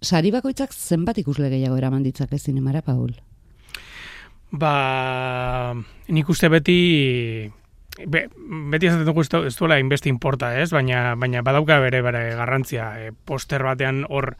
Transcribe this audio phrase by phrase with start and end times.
[0.00, 3.14] sari bakoitzak zenbat ikusle gehiago eraman ditzake zinemara, Paul?
[4.50, 5.74] Ba,
[6.08, 6.78] nik uste beti
[8.06, 8.24] be,
[8.72, 10.70] beti ez dugu ez duela inbesti importa, ez?
[10.74, 12.90] Baina, baina badauka bere bere garrantzia.
[12.98, 14.34] E, poster batean hor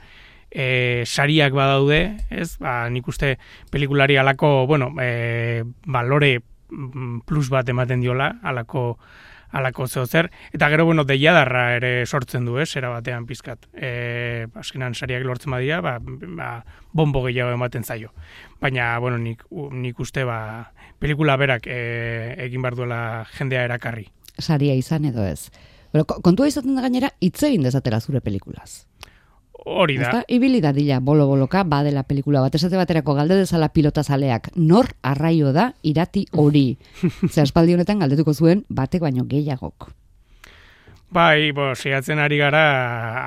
[0.50, 2.00] e, sariak badaude,
[2.30, 2.56] ez?
[2.58, 3.36] Ba, nik uste
[3.70, 6.40] pelikulari alako, bueno, e, balore
[6.70, 8.98] mm, plus bat ematen diola, alako
[9.52, 13.66] alako zeo zer, eta gero, bueno, deiadarra ere sortzen du, ez, era batean pizkat.
[13.74, 16.50] E, askenan sariak lortzen badia, ba, ba,
[16.92, 18.12] bombo gehiago ematen zaio.
[18.60, 20.70] Baina, bueno, nik, nik uste, ba,
[21.00, 21.80] pelikula berak e,
[22.46, 24.08] egin bar duela jendea erakarri.
[24.38, 25.50] Saria izan edo ez.
[25.90, 28.86] Pero, kontua izaten da gainera, hitz egin dezatela zure pelikulaz.
[29.64, 30.08] Hori da.
[30.08, 32.54] Ezta, ibili da dila, bolo-boloka, badela pelikula bat.
[32.56, 34.50] Esate baterako galde dezala pilota zaleak.
[34.56, 36.78] Nor arraio da irati hori.
[37.32, 39.90] Zer espaldi honetan galdetuko zuen, batek baino gehiagok.
[41.10, 42.64] Bai, bo, sehatzen ari gara,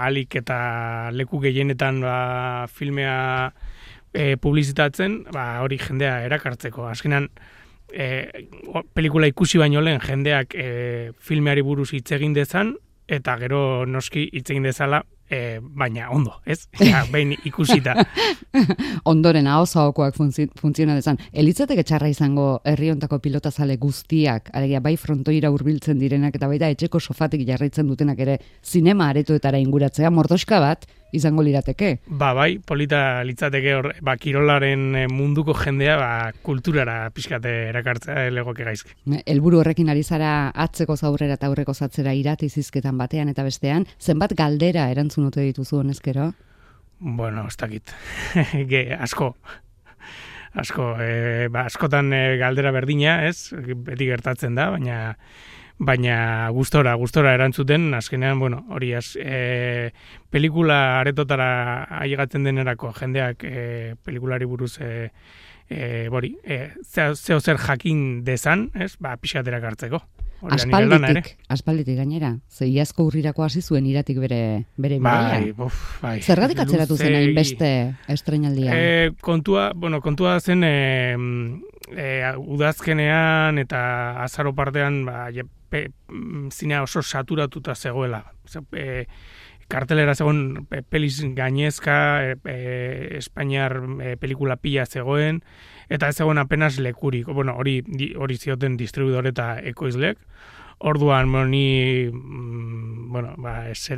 [0.06, 2.18] alik eta leku gehienetan ba,
[2.72, 3.18] filmea
[4.14, 6.88] e, publizitatzen, ba, hori jendea erakartzeko.
[6.88, 7.28] Azkenan,
[7.92, 8.08] e,
[8.96, 12.78] pelikula ikusi baino lehen jendeak e, filmeari buruz hitz egin dezan,
[13.12, 16.68] eta gero noski hitz egin dezala e, baina ondo, ez?
[16.80, 17.96] Ja, behin ikusita.
[19.12, 21.20] Ondoren hau zaokoak funtziona dezan.
[21.32, 27.46] Elitzateke txarra izango herriontako pilotazale guztiak, alegia bai frontoira hurbiltzen direnak eta baita etxeko sofatik
[27.48, 31.94] jarraitzen dutenak ere zinema aretoetara inguratzea, mordoska bat, izango lirateke.
[32.08, 36.12] Ba, bai, polita litzateke hor, ba, kirolaren eh, munduko jendea, ba,
[36.46, 38.96] kulturara pixkate erakartzea legoke gaizki.
[39.26, 44.36] Elburu horrekin ari zara atzeko zaurrera eta aurreko zatzera irati zizketan batean eta bestean, zenbat
[44.38, 46.32] galdera erantzun ote dituzu honezkero?
[47.00, 47.94] Bueno, ez dakit.
[48.72, 49.34] Ge, asko.
[50.54, 53.52] Asko, e, ba, askotan e, galdera berdina, ez?
[53.54, 55.16] Beti gertatzen da, baina
[55.80, 59.92] baina gustora, gustora erantzuten, azkenean, bueno, hori az, e,
[60.32, 65.10] pelikula aretotara ailegatzen denerako jendeak e, pelikulari buruz e,
[65.70, 70.04] e, bori, e, zeo zer jakin dezan, ez, ba, pixaterak hartzeko.
[70.52, 72.34] Aspalditik, aspalditik gainera.
[72.52, 76.18] Ze iazko urrirako hasi zuen iratik bere bere bai, uf, bai.
[76.20, 77.70] Zergatik atzeratu zen hain beste
[78.12, 78.76] estrenaldia?
[78.76, 81.16] E, kontua, bueno, kontua zen e,
[81.96, 83.84] e, udazkenean eta
[84.24, 85.30] azaro partean ba,
[85.74, 88.22] pe, mm, zinea oso saturatuta zegoela.
[88.78, 89.06] E,
[89.72, 95.42] kartelera zegoen pe, peliz gainezka, e, e, Espainiar e, pelikula pila zegoen,
[95.90, 97.26] eta ez zegoen apenas lekurik.
[97.34, 97.82] Bueno, hori
[98.18, 100.22] hori zioten distribuidor eta ekoizlek.
[100.84, 103.98] Orduan, bueno, ni, mm, bueno, ba, ezin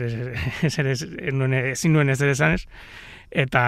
[1.94, 2.68] nuen ezer esan ez,
[3.32, 3.64] eta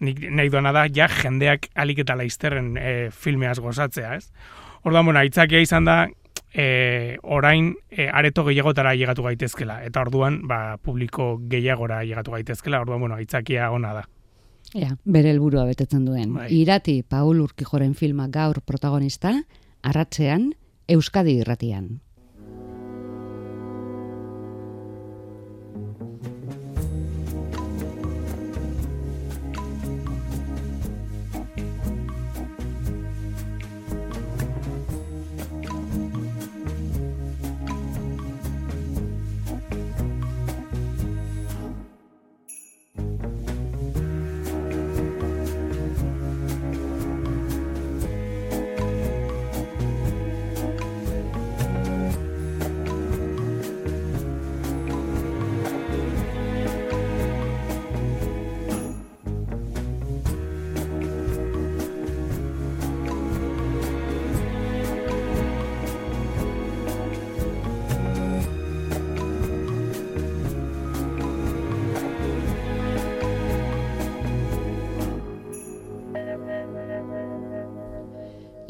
[0.00, 4.32] nik nahi duena da, ja, jendeak alik eta laizterren e, filmeaz gozatzea, ez?
[4.82, 6.08] Orduan, bueno, aitzakia izan da,
[6.54, 13.00] e, orain e, areto gehiagotara llegatu gaitezkela eta orduan ba, publiko gehiagora llegatu gaitezkela orduan
[13.00, 14.08] bueno aitzakia ona da
[14.72, 16.30] Ja, bere helburua betetzen duen.
[16.32, 16.46] Bai.
[16.56, 19.34] Irati Paul Urkijoren filma gaur protagonista,
[19.82, 20.52] arratzean
[20.88, 22.00] Euskadi irratian.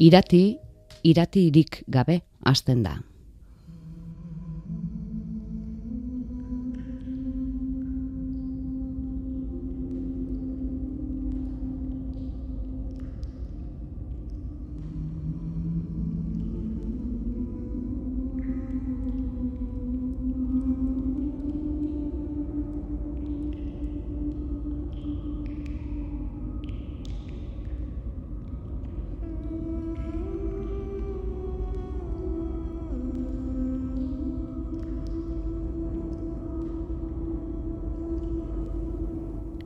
[0.03, 0.57] Irati,
[1.07, 2.97] iratirik gabe hasten da.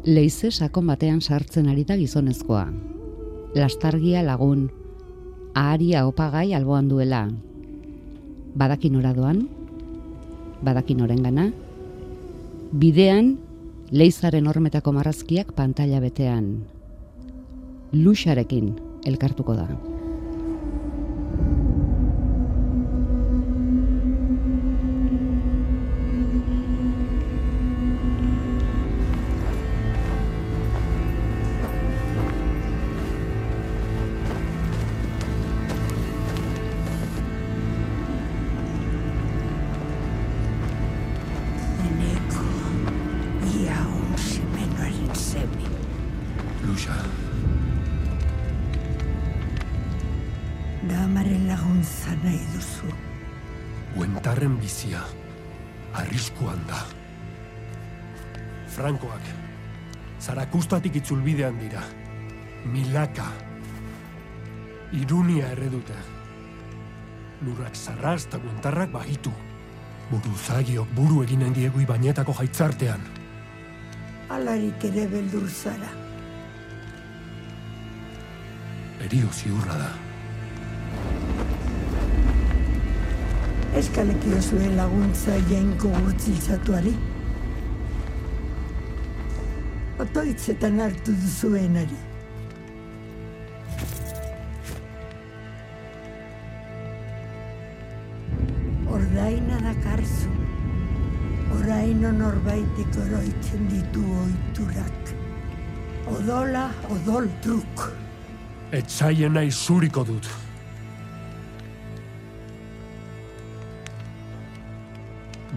[0.07, 2.63] Leize sakon batean sartzen ari da gizonezkoa.
[3.56, 4.69] Lastargia lagun,
[5.54, 7.25] aharia opagai alboan duela.
[8.56, 9.44] Badakin oradoan,
[10.63, 11.50] badakin orengana,
[12.71, 13.36] bidean
[13.92, 16.50] leizaren hormetako marrazkiak pantalla betean.
[17.92, 18.74] Luxarekin
[19.06, 19.68] elkartuko da.
[60.97, 61.83] Itzulbidean dira.
[62.71, 63.27] Milaka.
[64.97, 65.97] Irunia erredute.
[67.45, 69.31] Lurrak zarraz eta guentarrak bahitu.
[70.09, 73.03] Buruzagiok buru eginen diegu ibainetako jaitzartean.
[74.33, 75.91] Alarik ere beldur zara.
[79.05, 79.91] Erio ziurra da.
[83.77, 86.95] Eskalekio zuen laguntza jainko gurtziltzatuari.
[89.97, 91.97] Otoitzetan hartu duzuenari.
[98.94, 100.29] Ordaina dakarzu.
[101.57, 105.13] Oraino norbaitek oroitzen ditu oiturak.
[106.13, 107.89] Odola, odol truk.
[108.77, 110.29] Etzaien nahi zuriko dut.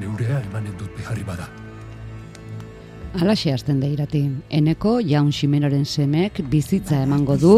[0.00, 1.59] Neurea emanen dut beharri bada.
[3.18, 4.22] Alaxe hasten da irati.
[4.54, 7.54] Eneko jaun ximenoren semek bizitza emango du,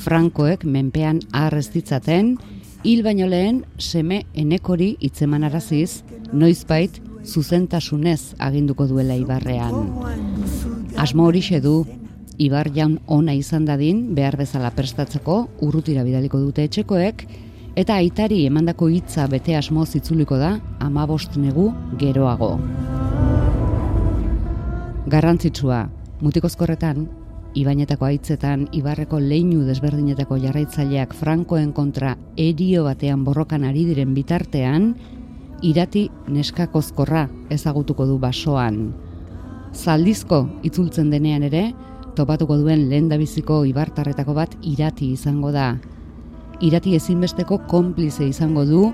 [0.00, 2.36] Frankoek menpean arrez ditzaten,
[2.84, 6.02] hil baino lehen seme enekori hitzeman araziz,
[6.32, 9.92] noizbait zuzentasunez aginduko duela ibarrean.
[10.96, 11.82] Asmo horixe du,
[12.38, 17.24] Ibar jaun ona izan dadin, behar bezala prestatzeko, urrutira bidaliko dute etxekoek,
[17.74, 22.54] eta aitari emandako hitza bete asmoz itzuliko da, amabost negu geroago.
[25.08, 25.88] Garrantzitsua,
[26.20, 27.06] mutikozkorretan,
[27.56, 34.90] Ibainetako aitzetan, Ibarreko leinu desberdinetako jarraitzaileak Frankoen kontra erio batean borrokan ari diren bitartean,
[35.64, 37.24] irati neskakozkorra
[37.56, 38.92] ezagutuko du basoan.
[39.72, 41.70] Zaldizko itzultzen denean ere,
[42.14, 45.70] topatuko duen lehendabiziko ibartarretako bat irati izango da.
[46.60, 48.88] Irati ezinbesteko konplize izango du,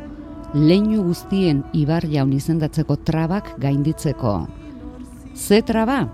[0.54, 4.44] leinu guztien ibar jaun izendatzeko trabak gainditzeko.
[5.34, 6.06] Ze traba?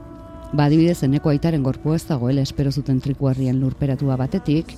[0.57, 4.73] Badibidez eneko aitaren gorpua ez dagoela espero zuten trikuarrien lurperatua batetik,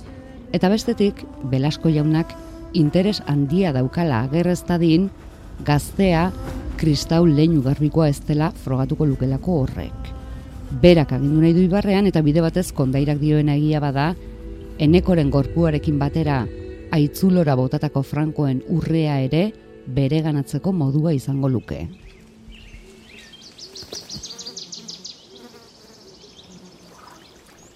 [0.51, 2.35] eta bestetik, Belasko jaunak
[2.73, 5.07] interes handia daukala agerreztadin,
[5.63, 6.27] gaztea
[6.77, 10.11] kristau leinu garbikoa ez dela frogatuko lukelako horrek.
[10.81, 14.11] Berak agindu nahi du ibarrean eta bide batez kondairak dioena egia bada,
[14.77, 16.43] enekoren gorpuarekin batera
[16.91, 19.53] aitzulora botatako frankoen urrea ere
[19.87, 21.87] bereganatzeko modua izango luke.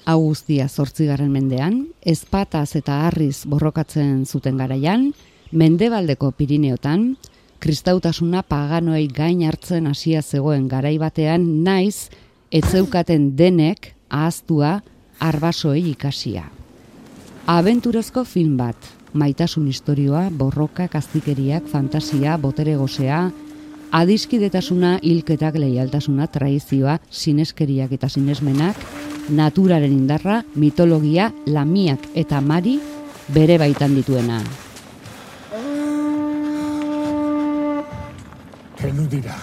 [0.07, 5.09] Hau guztia zortzigarren mendean, ezpataz eta harriz borrokatzen zuten garaian,
[5.51, 7.17] mendebaldeko Pirineotan,
[7.59, 12.07] kristautasuna paganoei gain hartzen hasia zegoen garai batean naiz
[12.55, 14.77] etzeukaten denek ahaztua
[15.19, 16.45] arbasoei ikasia.
[17.51, 18.79] Abenturozko film bat,
[19.11, 23.25] maitasun istorioa, borroka, kaztikeriak, fantasia, botere gozea,
[23.91, 28.87] adiskidetasuna, hilketak, leialtasuna, traizioa, sineskeriak eta sinesmenak,
[29.29, 32.79] naturaren indarra, mitologia, lamiak eta mari
[33.33, 34.41] bere baitan dituena.
[38.81, 39.35] Heldu dira.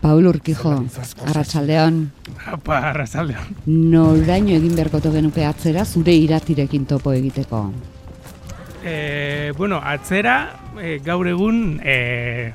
[0.00, 0.84] Paul Urkijo,
[1.24, 2.10] arratsaldeon,
[2.44, 3.54] Apa, arrazaldean.
[3.64, 7.72] noraino egin beharkoto genuke atzera zure iratirekin topo egiteko.
[8.84, 12.52] E, bueno, atzera, e, gaur egun, e,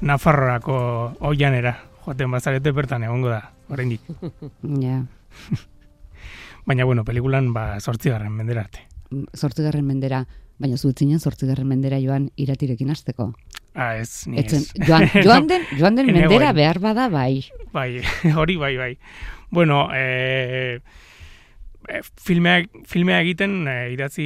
[0.00, 0.78] Nafarroako
[1.20, 4.00] oianera, joaten bazarete bertan egongo da, oraindik.
[4.80, 5.04] Ja,
[6.64, 8.86] Baina, bueno, pelikulan, ba, sortzigarren mendera arte.
[9.36, 10.22] zortzigarren mendera,
[10.58, 13.34] baina zuetzinen zortzigarren mendera joan iratirekin hasteko.
[13.74, 14.86] Ah, ez, ni Etzen, ez.
[14.88, 16.56] joan, joan den, joan den mendera goen.
[16.56, 17.44] behar bada bai.
[17.72, 18.00] Bai,
[18.38, 18.92] hori bai, bai.
[19.50, 20.80] Bueno, e,
[21.88, 24.24] e, filmea, filmea egiten, e, idatzi,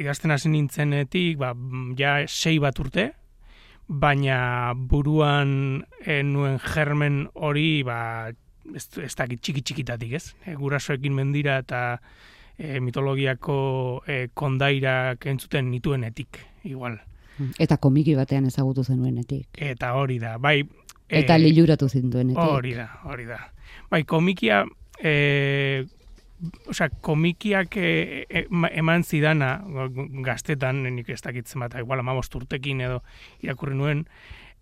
[0.00, 3.10] idazten hasi nintzenetik, ba, mm, ja sei bat urte,
[3.88, 8.30] baina buruan e, nuen germen hori, ba,
[8.74, 10.24] ez, ez dakit txiki txikitatik, ez?
[10.44, 11.82] E, gurasoekin mendira eta
[12.58, 13.58] e, mitologiako
[14.06, 17.00] e, kondairak entzuten nituenetik, igual.
[17.58, 19.62] Eta komiki batean ezagutu zenuenetik.
[19.62, 20.60] Eta hori da, bai,
[21.08, 22.42] Eta eh, liluratu zinduenetik.
[22.42, 23.38] Hori da, hori da.
[23.90, 24.64] Bai, komikia,
[25.00, 25.86] e,
[26.68, 29.58] osea, komikiak e, e, ma- eman zidana,
[30.24, 33.02] gaztetan, nik ez dakitzen bat, igual amabost urtekin edo
[33.42, 34.04] irakurri nuen,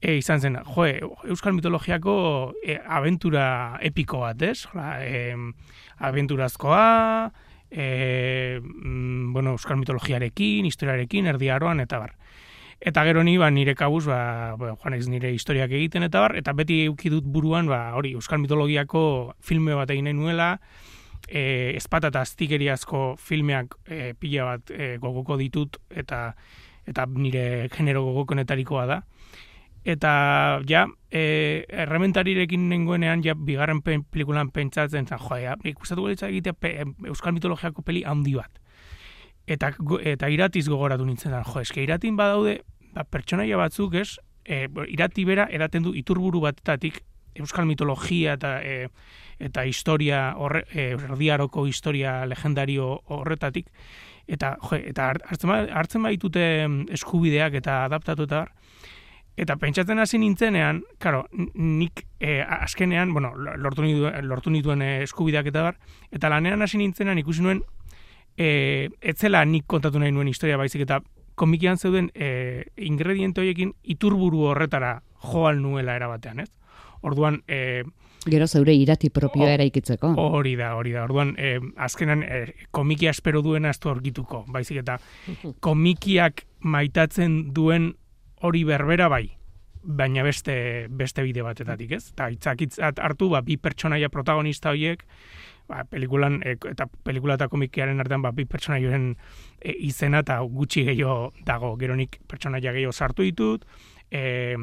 [0.00, 0.86] e, izan zen, jo,
[1.28, 2.16] Euskal mitologiako
[2.64, 4.66] e, abentura epiko bat, ez?
[4.72, 5.34] Hola, e,
[6.08, 7.32] abenturazkoa,
[7.70, 12.16] e, mm, bueno, Euskal mitologiarekin, historiarekin, erdi aroan, eta bar.
[12.76, 16.36] Eta gero ni ba, nire kabuz, ba, ba, joan naiz nire historiak egiten eta bar,
[16.36, 20.58] eta beti euki dut buruan, ba, hori, Euskal mitologiako filme bat egin nahi nuela,
[21.28, 26.30] e, espata eta aztikeriazko filmeak e, pila bat e, gogoko ditut, eta
[26.86, 29.00] eta nire genero gogokonetarikoa da.
[29.86, 30.12] Eta
[30.66, 36.54] ja, e, errementarirekin nengoenean, ja, bigarren pen, pelikulan pentsatzen zen, joa, ja, ikustatu galitza egitea
[36.58, 36.72] pe,
[37.06, 38.62] Euskal mitologiako peli handi bat.
[39.46, 42.60] Eta, go- eta iratiz gogoratu nintzen da, jo, eske iratin badaude,
[42.94, 47.02] ba, pertsonaia batzuk, ez, e, irati bera edaten du iturburu batetatik
[47.40, 48.88] euskal mitologia eta e,
[49.38, 53.68] eta historia horre, e, erdiaroko historia legendario horretatik
[54.26, 58.26] eta jo, eta hart- hartzen, ba- hartzen baitute mm, eskubideak eta adaptatu
[59.36, 60.82] eta pentsatzen hasi nintzenean,
[61.32, 65.78] n- nik e, azkenean, bueno, lortu, nituen, lortu nituen eh, eskubideak eta bar,
[66.10, 67.62] eta lanean hasi nintzenean ikusi nuen,
[68.36, 71.02] e, etzela nik kontatu nahi nuen historia baizik eta
[71.36, 76.50] komikian zeuden e, ingrediente horiekin iturburu horretara joan nuela erabatean, ez?
[77.06, 77.84] Orduan, e,
[78.26, 80.08] Gero zeure irati propioa eraikitzeko.
[80.18, 81.04] hori da, hori da.
[81.06, 82.40] Orduan, e, azkenan e,
[82.74, 84.98] komikia espero duena ez du aurkituko, baizik eta
[85.66, 87.92] komikiak maitatzen duen
[88.42, 89.28] hori berbera bai,
[89.86, 90.56] baina beste
[90.90, 92.10] beste bide batetatik, ez?
[92.10, 95.06] Eta itzakitzat hartu, ba, bi pertsonaia protagonista horiek,
[95.70, 99.12] ba, pelikulan, e, eta pelikula eta komikiaren artean, ba, bi pertsonaioen
[99.60, 103.66] e, izena eta gutxi gehiago dago, geronik pertsonaia gehiago sartu ditut,
[104.10, 104.56] e,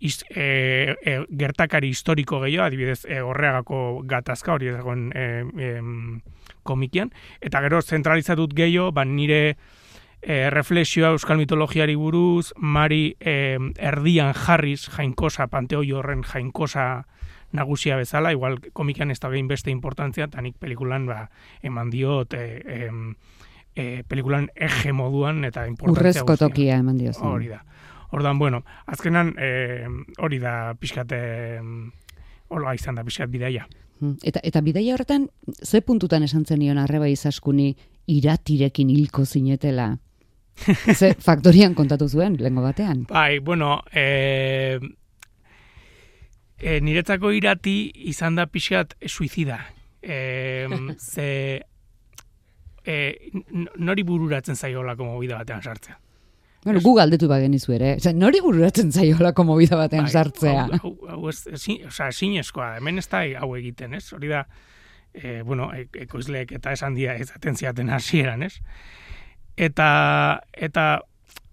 [0.00, 5.24] iz, e, e, gertakari historiko gehiago, adibidez, e, horreagako gatazka hori dagoen e,
[5.70, 6.20] em,
[6.62, 9.56] komikian, eta gero zentralizatut gehiago, ba, nire
[10.20, 17.04] e, reflexioa euskal mitologiari buruz, Mari e, erdian jarriz jainkosa, panteoi horren jainkosa
[17.54, 21.28] nagusia bezala, igual komikan ez da behin beste importantzia, eta nik pelikulan ba,
[21.62, 22.46] eman diot e,
[22.88, 23.14] em,
[23.76, 27.22] e, pelikulan ege moduan eta importantzia Urrezko tokia eman diozu.
[27.28, 27.62] Hori da.
[28.12, 29.86] Ordan bueno, azkenan e,
[30.18, 31.22] hori da pixkat e,
[32.48, 33.66] hola izan da pixkat bidaia.
[34.00, 34.18] Mm.
[34.26, 35.28] Eta, eta bidaia horretan,
[35.62, 37.74] ze puntutan esan zenion arreba izaskuni
[38.10, 39.94] iratirekin hilko zinetela?
[40.98, 43.04] ze faktorian kontatu zuen, lengo batean?
[43.10, 44.78] Bai, bueno, e,
[46.58, 49.60] e, niretzako irati izan da pixkat suizida.
[50.02, 50.66] E,
[51.14, 51.28] ze
[52.84, 52.96] e,
[53.78, 55.98] nori bururatzen zaiolako movida batean sartzea.
[56.64, 57.90] Bueno, gu galdetu bagenizu ere.
[57.98, 60.62] Osea, nori bururatzen zaiolako movida batean Bai, sartzea?
[60.78, 64.06] Hau, hau, hau ez, ezin, osea, ezinezkoa, hemen ez da hau egiten, ez?
[64.16, 64.46] Hori da,
[65.12, 68.54] e, bueno, e, ekoizleek eta esan dia ez atentziaten hasieran, ez?
[69.60, 69.88] Eta,
[70.56, 70.86] eta,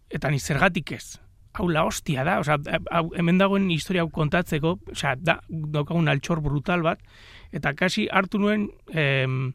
[0.09, 1.17] eta ni zergatik ez?
[1.59, 6.39] Hau la hostia da, osea, hau, hemen dagoen historia hau kontatzeko, osea, da, daukagun altxor
[6.39, 7.03] brutal bat,
[7.51, 9.51] eta kasi hartu nuen, em,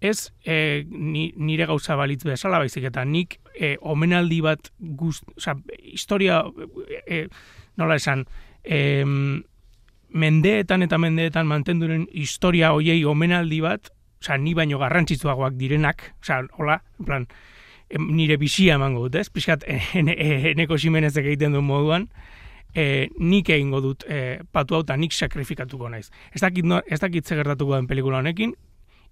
[0.00, 5.56] ez e, ni, nire gauza balitz bezala baizik eta nik e, omenaldi bat guzt, osea,
[5.92, 6.42] historia
[7.06, 7.26] e,
[7.76, 8.26] nola esan,
[8.64, 9.42] em,
[10.12, 13.92] mendeetan eta mendeetan mantenduren historia hoiei omenaldi bat,
[14.22, 17.26] osea, ni baino garrantzitsuagoak direnak, osea, hola, en plan,
[17.98, 19.28] nire bizia emango dut, ez?
[19.32, 19.64] Piskat,
[19.98, 20.16] ene,
[20.52, 22.08] eneko simenezek egiten duen moduan,
[22.74, 26.10] e, nik egingo dut e, patu hau nik sakrifikatuko naiz.
[26.32, 28.54] Ez dakit, no, ez dakit ze gertatuko den pelikula honekin,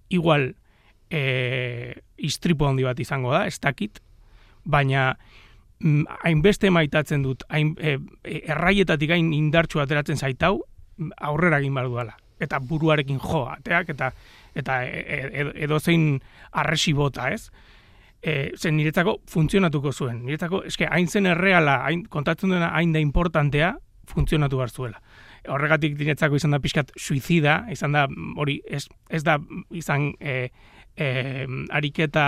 [0.09, 0.53] igual
[1.09, 4.01] e, istripu handi bat izango da, ez dakit,
[4.63, 5.15] baina
[5.79, 10.59] mm, hainbeste maitatzen dut, hain, e, e, erraietatik hain indartsu ateratzen zaitau,
[11.17, 12.17] aurrera egin behar dudala.
[12.41, 14.11] Eta buruarekin jo, ateak, eta
[14.55, 16.19] eta e, e, edozein
[16.51, 17.49] arresi bota, ez?
[18.21, 20.21] E, zen niretzako funtzionatuko zuen.
[20.25, 23.75] Niretzako, eske, hain zen erreala, hain, kontatzen duena hain da importantea,
[24.11, 25.01] funtzionatu behar zuela.
[25.49, 28.05] Horregatik niretzako izan da pixkat suizida, izan da,
[28.37, 29.39] hori, ez, ez da
[29.73, 30.51] izan e,
[30.95, 31.07] e,
[31.71, 32.25] ariketa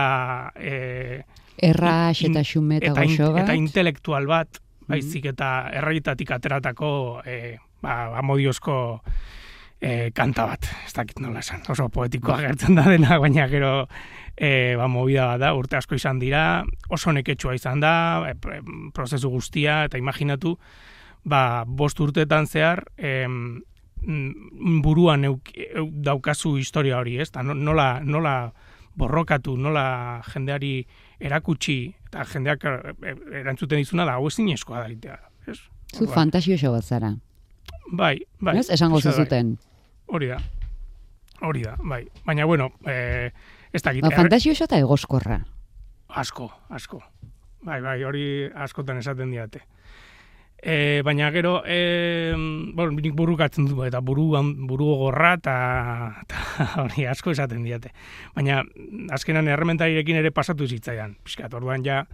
[0.56, 1.22] e,
[1.58, 3.44] Errax eta xume eta goxo bat.
[3.44, 8.76] eta intelektual bat, baizik eta erraitatik ateratako e, ba, amodiozko
[9.84, 13.74] e, kanta bat, ez dakit nola esan, oso poetikoa gertzen da dena, baina gero
[14.36, 17.94] e, ba, movida bat da, urte asko izan dira, oso neketsua izan da,
[18.32, 18.36] e,
[18.96, 20.58] prozesu guztia, eta imaginatu,
[21.24, 27.30] ba, bost urteetan zehar, mm, buruan euk, euk daukazu historia hori, ez?
[27.44, 28.52] No- nola, nola
[28.96, 30.86] borrokatu, nola jendeari
[31.20, 31.78] erakutsi,
[32.10, 35.18] eta jendeak e, e, erantzuten dizuna da, hau ezin eskoa da egitea,
[35.48, 35.60] ez?
[35.94, 37.14] Zu Orduan, fantasioso bat zara.
[37.92, 38.58] bai, bai.
[38.58, 39.44] Ez, esango bat bai.
[40.08, 40.40] Hori da.
[41.42, 42.04] Hori da, bai.
[42.26, 43.32] Baina, bueno, eh,
[43.74, 45.44] ez da Ba, fantasioso eta egoskorra.
[46.10, 47.02] Asko, asko.
[47.64, 49.64] Bai, bai, hori askotan esaten diate.
[50.66, 52.32] E, baina gero, e,
[52.74, 54.30] bueno, nik burukatzen du, eta buru,
[54.68, 56.24] buru gorra, eta
[56.84, 57.92] hori asko esaten diate.
[58.36, 58.62] Baina,
[59.12, 61.18] azkenan errementarirekin ere pasatu zitzaidan.
[61.28, 62.06] Piskat, orduan ja,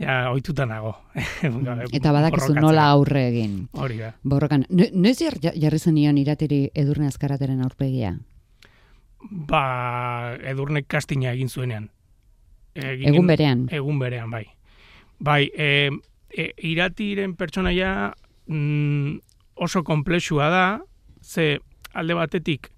[0.00, 0.94] ja ohituta nago.
[1.92, 3.68] Eta badakizu nola aurre egin.
[3.76, 4.14] Hori da.
[4.24, 8.14] Borrokan, no- noiz jar- jarri zenion iratiri edurne azkarateren aurpegia?
[9.30, 11.90] Ba, edurnek kastina egin zuenean.
[12.74, 13.66] Egin, Egun berean.
[13.70, 14.46] Egun berean, bai.
[15.20, 15.90] Bai, e,
[16.30, 18.12] e, iratiren pertsonaia
[18.46, 19.18] mm,
[19.60, 20.66] oso komplexua da,
[21.20, 21.60] ze
[21.92, 22.70] alde batetik,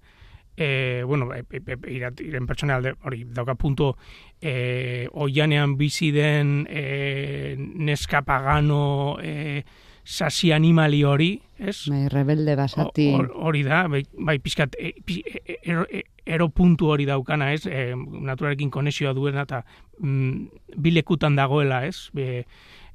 [0.57, 3.95] e, bueno, e, e, e, iratiren pertsona alde, hori, dauka punto,
[4.41, 9.63] e, oianean bizi den e, neska pagano, e,
[10.03, 11.85] sasi animali hori, ez?
[11.87, 13.05] Bai, rebelde basati.
[13.15, 17.53] Hor- Hori da, bai, bai pixkat, e, pi- e, ero, e, ero puntu hori daukana,
[17.53, 17.63] ez?
[17.65, 19.61] E, naturarekin konexioa duena eta
[19.99, 22.09] mm, bilekutan dagoela, ez?
[22.13, 22.43] Be,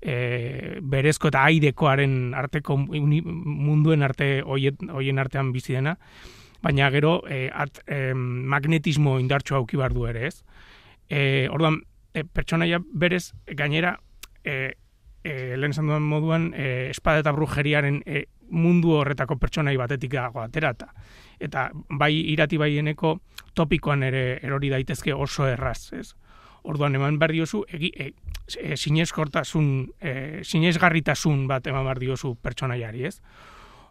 [0.01, 5.97] e, berezko eta aidekoaren arteko munduen arte hoien, artean bizi dena,
[6.63, 10.43] baina gero e, at, e, magnetismo indartxo auki bar du ere, ez?
[11.09, 11.83] E, orduan,
[12.15, 13.99] e, pertsonaia berez gainera
[14.45, 14.75] e,
[15.23, 20.41] e, lehen esan dudan moduan e, espada eta brujeriaren e, mundu horretako pertsonai batetik dago
[20.41, 20.73] atera
[21.39, 23.19] eta bai irati baieneko
[23.55, 26.15] topikoan ere erori daitezke oso erraz, ez?
[26.63, 28.13] Orduan eman behar diozu egi, e,
[28.57, 29.69] e, sineskortasun,
[30.01, 30.15] e,
[30.45, 33.19] sinesgarritasun bat eman behar diozu pertsonaiari, ez?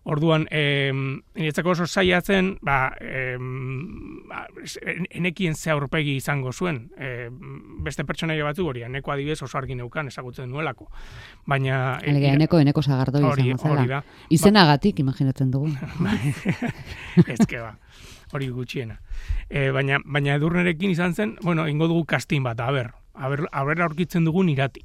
[0.07, 0.93] Orduan, e,
[1.35, 3.35] niretzako oso zaila zen, ba, e,
[5.19, 6.85] enekien ze aurpegi izango zuen.
[6.95, 7.27] E,
[7.83, 10.87] beste pertsonaia batzu hori, eneko adibidez oso argi neukan ezagutzen nuelako.
[11.45, 11.97] Baina...
[11.99, 13.99] e, Alegia, eneko eneko sagardoi hori, izango hori zela.
[13.99, 14.23] da.
[14.31, 15.73] Izenagatik, imaginatzen dugu.
[17.35, 17.73] Ezke ba,
[18.31, 19.01] hori gutxiena.
[19.49, 24.25] E, baina, baina edurnerekin izan zen, bueno, ingo dugu kastin bat, aber, aber, aber aurkitzen
[24.25, 24.83] dugun irati.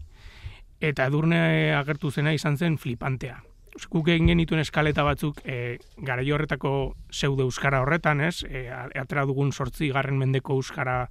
[0.81, 3.42] Eta edurne agertu zena izan zen flipantea.
[3.88, 8.42] Guk egin genituen eskaleta batzuk e, garai horretako pseudo euskara horretan, ez?
[8.45, 11.07] E, atera dugun sortzi garren mendeko euskara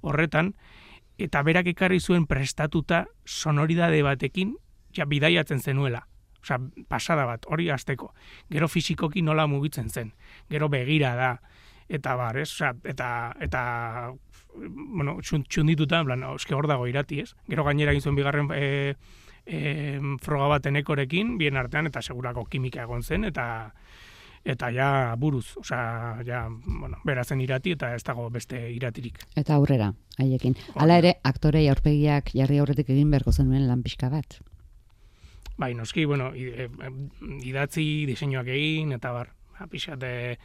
[0.00, 0.54] horretan,
[1.18, 4.54] eta berak ekarri zuen prestatuta sonoridade batekin,
[4.96, 6.06] ja bidaiatzen zenuela.
[6.42, 8.12] Osea, pasada bat, hori hasteko.
[8.50, 10.12] Gero fisikoki nola mugitzen zen.
[10.48, 11.30] Gero begira da
[11.88, 12.48] eta bar, ez?
[12.52, 13.08] Osea, eta
[13.42, 13.62] eta
[14.56, 17.34] bueno, txun- txundituta, en plan, eske hor dago irati, ez?
[17.48, 18.94] Gero gainera egin zuen bigarren e,
[19.46, 23.72] e, froga bat enekorekin, bien artean, eta segurako kimika egon zen, eta
[24.46, 29.18] eta ja buruz, osea, ja, bueno, berazen irati, eta ez dago beste iratirik.
[29.34, 29.88] Eta aurrera,
[30.22, 30.54] haiekin.
[30.76, 34.38] Hala ere, aktorei aurpegiak jarri aurretik egin beharko zenuen lan pixka bat.
[35.58, 36.90] Bai, noski, bueno, i- e, e,
[37.48, 40.38] idatzi, diseinuak egin, eta bar, ba, pixat, e,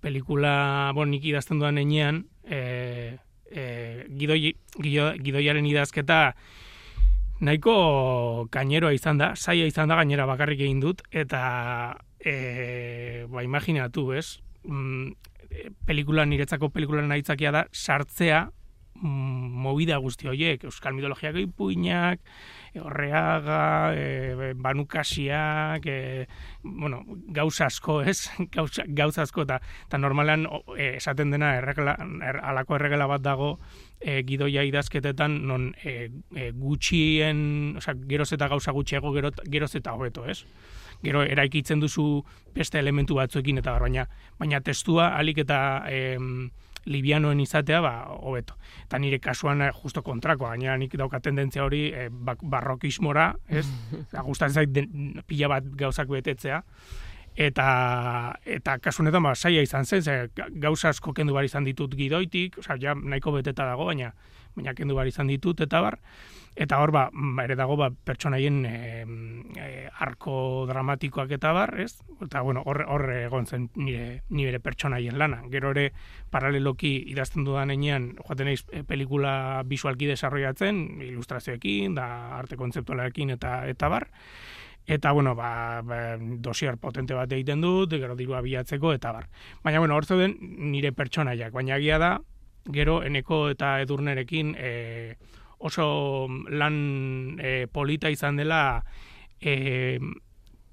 [0.00, 3.16] pelikula, bon, nik idazten duan enean, e,
[3.50, 6.20] e, gidoi, gido, gidoiaren idazketa
[7.40, 11.42] nahiko kaineroa izan da, saia izan da gainera bakarrik egin dut, eta
[12.20, 14.38] e, ba, imaginatu, ez?
[14.64, 15.12] Mm,
[15.48, 18.46] e, pelikula niretzako pelikulan aitzakia da sartzea
[18.94, 22.20] movida guzti horiek, euskal mitologiako ipuinak,
[22.74, 23.60] e, horreaga,
[23.94, 26.26] e, banukasiak, e,
[26.62, 28.30] bueno, gauza asko, ez?
[28.52, 33.54] Gauza, gauza asko, eta eta normalan e, esaten dena erregela, er, alako erregela bat dago
[34.00, 39.94] e, gidoia idazketetan non e, e, gutxien, osea, geroz eta gauza gutxiago, gero, geroz eta
[39.94, 40.42] hobeto, ez?
[41.00, 42.20] Gero eraikitzen duzu
[42.52, 44.04] beste elementu batzuekin eta baina
[44.38, 46.50] baina testua alik eta em,
[46.86, 48.54] libianoen izatea ba hobeto.
[48.86, 53.66] Eta nire kasuan eh, justo kontrakoa, gainera nik dauka tendentzia hori bak- barrokismora, ez?
[54.26, 56.62] Gustatzen zait den- pila bat gauzak betetzea.
[57.36, 61.64] Eta eta kasu honetan ba saia izan zen, ze ga- gauza asko kendu bar izan
[61.64, 64.12] ditut gidoitik, osea ja nahiko beteta dago, baina
[64.56, 65.98] baina kendu bar izan ditut eta bar.
[66.60, 68.72] Eta hor ba, ba, ere dago ba, pertsonaien e,
[69.54, 69.68] e,
[70.02, 72.02] arko dramatikoak eta bar, ez?
[72.20, 75.44] Eta bueno, hor hor egon zen nire nire pertsonaien lana.
[75.52, 75.92] Gero ere
[76.30, 82.08] paraleloki idazten dudan enean joaten naiz e, pelikula visualki desarrollatzen, ilustrazioekin da
[82.40, 84.10] arte kontzeptualarekin eta eta bar.
[84.90, 89.28] Eta, bueno, ba, ba, dosier potente bat egiten dut, gero dirua bilatzeko, eta bar.
[89.62, 92.16] Baina, bueno, hor zeuden nire pertsonaiak, baina egia da,
[92.68, 94.72] gero eneko eta edurnerekin e,
[95.60, 98.82] oso lan e, polita izan dela
[99.40, 99.98] e,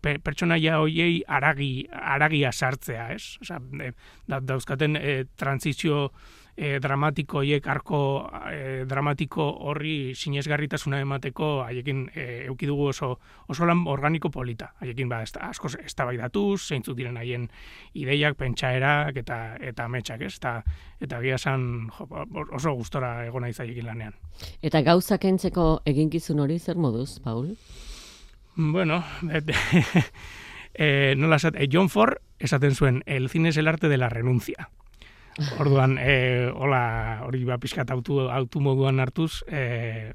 [0.02, 3.38] pe, pertsonaia hoiei aragi, aragia sartzea, ez?
[3.43, 3.91] Osea, e,
[4.28, 6.12] da, dauzkaten e, transizio
[6.58, 8.00] e, dramatiko hiek arko
[8.50, 13.12] e, dramatiko horri sinesgarritasuna emateko haiekin e, euki dugu oso
[13.48, 14.72] oso lan organiko polita.
[14.82, 17.48] Haiekin ba asko eztabaidatuz, zeintzuk diren haien
[17.93, 20.36] ideiak, pentsaerak eta eta ametsak, ez?
[20.41, 20.63] Eta
[21.00, 21.89] eta gia san
[22.52, 24.17] oso gustora egona izaiekin lanean.
[24.62, 27.54] Eta gauzak entzeko eginkizun hori zer moduz, Paul?
[28.58, 29.52] Bueno, et,
[30.74, 31.38] e, nola
[31.72, 34.70] John Ford esaten zuen, el cine es el arte de la renuncia.
[35.60, 40.13] Orduan, e, hola, hori ba pixkat autu, autu moduan hartuz, e,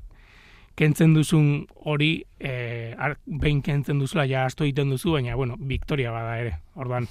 [0.75, 6.11] kentzen duzun hori, e, ar, behin kentzen duzula, ja asto egiten duzu, baina, bueno, victoria
[6.11, 6.57] bada ere.
[6.75, 7.07] Orduan,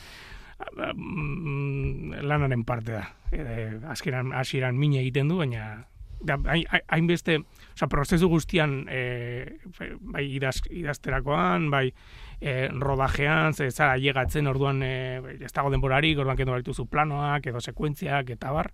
[0.92, 3.06] mm, lanaren parte da.
[3.32, 5.86] E, azkeran, hasieran mine egiten du, baina
[6.92, 7.40] hainbeste,
[7.74, 9.56] oza, prozesu guztian, e,
[10.02, 11.88] bai idaz, idazterakoan, bai
[12.42, 17.62] e, rodajean, ze zara llegatzen orduan e, ez dago denborarik, orduan kendu zu planoak, edo
[17.62, 18.72] sekuentziak, eta bar,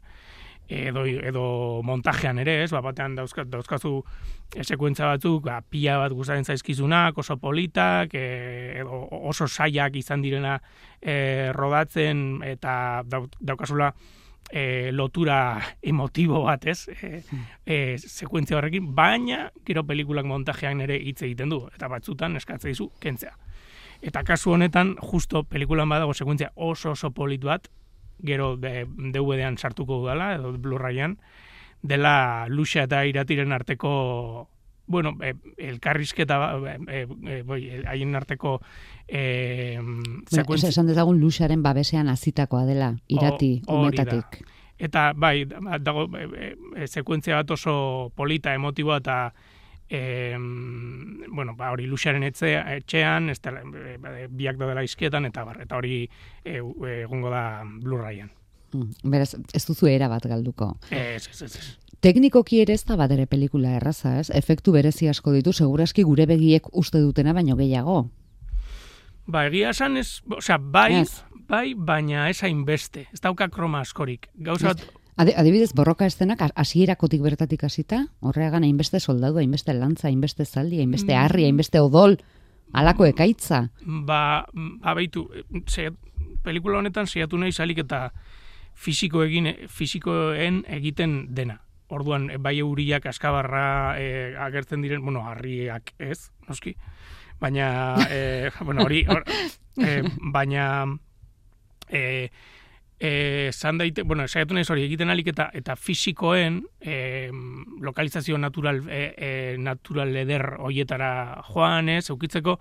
[0.68, 4.02] edo, edo montajean ere, ez, ba, batean dauzkat, dauzkazu
[4.56, 10.24] e, sekuentza batzuk, ba, pila bat gustaren zaizkizunak, oso politak, e, edo oso saiak izan
[10.24, 10.58] direna
[11.02, 13.92] e, rodatzen, eta daukazula,
[14.50, 16.88] e, lotura emotibo bat, ez?
[16.88, 17.22] E,
[17.66, 22.92] e, sekuentzia horrekin, baina gero pelikulak montajean ere hitz egiten du, eta batzutan eskatzea dizu
[23.04, 23.36] kentzea.
[24.02, 27.68] Eta kasu honetan, justo pelikulan badago sekuentzia oso oso polit bat,
[28.24, 31.18] gero DVD-an sartuko dudala, edo Blu-rayan,
[31.82, 34.50] dela luxa eta iratiren arteko
[34.88, 38.62] bueno, e, elkarrizketa e, e, e, haien arteko
[39.08, 44.40] e, bueno, esan dezagun luxaren babesean azitakoa dela, irati, o, umetatik.
[44.80, 45.44] Eta, bai,
[45.82, 49.18] dago, e, e, sekuentzia bat oso polita, emotiboa, eta
[49.90, 55.46] e, bueno, ba, hori luxaren etxe, etxean, ez dela, e, biak da dela izkietan, eta
[55.48, 56.06] bar, eta hori
[56.44, 58.32] egongo da Blu-rayan.
[58.74, 60.74] Mm, beraz, ez duzu era bat galduko.
[60.92, 61.56] Ez, ez, ez.
[61.56, 61.68] ez.
[62.04, 64.30] Teknikoki ere ez da bat ere pelikula erraza, ez?
[64.30, 68.04] Efektu berezi asko ditu, seguraski gure begiek uste dutena baino gehiago.
[69.28, 71.02] Ba, egia esan ez, osea, bai,
[71.50, 73.08] bai, baina ez hainbeste.
[73.14, 74.30] Ez dauka kroma askorik.
[75.18, 81.14] Gauza Adibidez, borroka estenak hasierakotik bertatik hasita, horreagan hainbeste soldadu, hainbeste lantza, hainbeste zaldi, hainbeste
[81.14, 81.18] mm.
[81.18, 82.20] harri, hainbeste odol,
[82.72, 83.64] alako ekaitza.
[83.82, 85.26] Ba, ba baitu,
[86.46, 88.12] pelikula honetan saiatu nahi salik eta
[88.78, 91.64] fisiko egin, fisikoen egiten dena.
[91.90, 96.76] Orduan, bai euriak askabarra e, agertzen diren, bueno, harriak ez, noski,
[97.42, 99.02] baina, e, bueno, hori,
[99.82, 100.04] e,
[100.34, 100.86] baina,
[101.90, 102.30] e,
[103.00, 107.30] eh san daite, bueno, saiatu naiz hori egiten alik eta eta fisikoen eh
[107.80, 112.60] lokalizazio natural eh e, natural leder hoietara joanez eukitzeko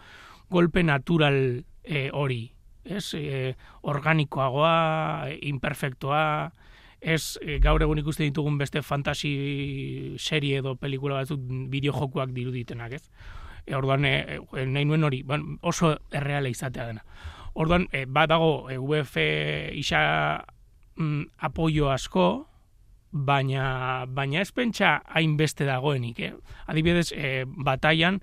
[0.50, 2.52] golpe natural e, hori,
[2.84, 6.52] es e, organikoagoa, imperfectoa,
[7.00, 12.98] ez e, gaur egun ikusten ditugun beste fantasy serie edo pelikula batzuk bideo jokuak diruditenak,
[12.98, 13.04] ez?
[13.66, 15.22] E, orduan e, e, nahi nuen hori,
[15.62, 17.04] oso erreala izatea dena.
[17.56, 19.16] Orduan, e, badago e, UF
[19.72, 20.44] isa
[20.96, 22.26] mm, apoio asko,
[23.16, 26.34] baina baina ez pentsa hainbeste dagoenik, eh?
[26.68, 28.20] Adibidez, e, bataian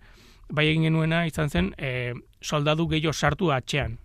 [0.53, 3.97] bai egin genuena izan zen e, soldadu gehiago sartu atxean.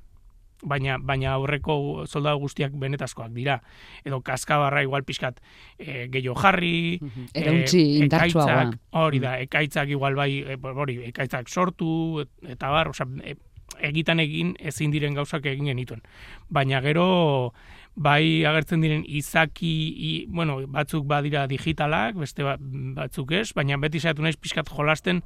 [0.59, 3.61] Baina baina aurreko soldadu guztiak benetazkoak dira.
[4.03, 5.43] Edo kaskabarra igual pixkat
[5.79, 6.99] e, gehiago jarri,
[7.35, 10.33] Eruntzi, e, ekaitzak, hori da, ekaitzak igual bai,
[10.73, 13.37] hori, ekaitzak sortu, eta bar, oza, e,
[13.81, 16.03] egitan egin ezin diren gauzak egin genituen.
[16.51, 17.53] Baina gero
[17.99, 19.73] bai agertzen diren izaki,
[20.09, 22.57] i, bueno, batzuk badira digitalak, beste ba,
[22.99, 25.23] batzuk ez, baina beti saiatu naiz pixkat jolasten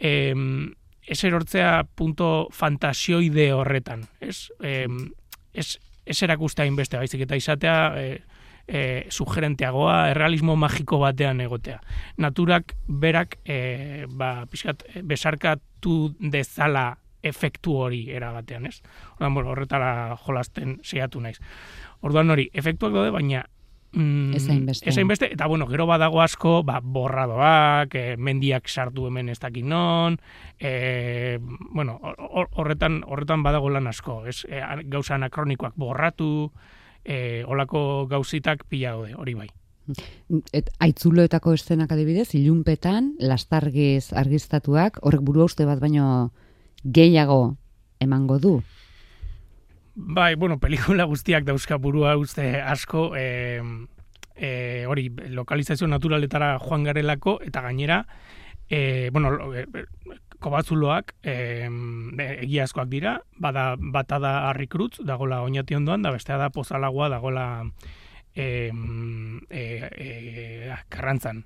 [0.00, 0.72] em,
[1.06, 4.48] ez erortzea punto fantasioide horretan, ez?
[4.64, 5.10] Em,
[5.52, 8.06] ez, ez erakustea inbeste, baizik eta izatea e,
[8.66, 11.80] e, sugerenteagoa, errealismo magiko batean egotea.
[12.22, 18.80] Naturak berak e, ba, pixkat, besarkatu dezala efektu hori erabatean, ez?
[19.14, 21.38] Orduan, bueno, horretara jolasten seiatu naiz.
[22.02, 23.44] Orduan hori, efektuak daude, baina
[23.92, 25.32] mm, ezain beste.
[25.32, 30.18] eta bueno, gero badago asko, ba, borradoak, e, mendiak sartu hemen ez dakit non,
[30.58, 31.38] e,
[31.70, 31.98] bueno,
[32.52, 34.44] horretan, horretan badago lan asko, ez?
[34.48, 36.52] E, gauza anakronikoak borratu,
[37.04, 39.50] e, olako gauzitak pila daude, hori bai.
[40.54, 46.30] Et, aitzuloetako eszenak adibidez, ilunpetan, lastargiz argiztatuak, horrek buru uste bat baino
[46.84, 47.56] gehiago
[48.00, 48.62] emango du?
[49.94, 53.60] Bai, bueno, pelikula guztiak dauzka burua uste asko, e,
[54.36, 58.06] e, hori, lokalizazio naturaletara joan garelako, eta gainera,
[58.70, 59.66] e, bueno, e,
[60.42, 61.34] kobatzuloak e,
[62.40, 67.46] egia askoak dira, bada, bata da harrikrutz, dagola oinati ondoan, da bestea da pozalagoa, dagola
[68.34, 68.72] e,
[69.50, 71.44] e, e, karrantzan.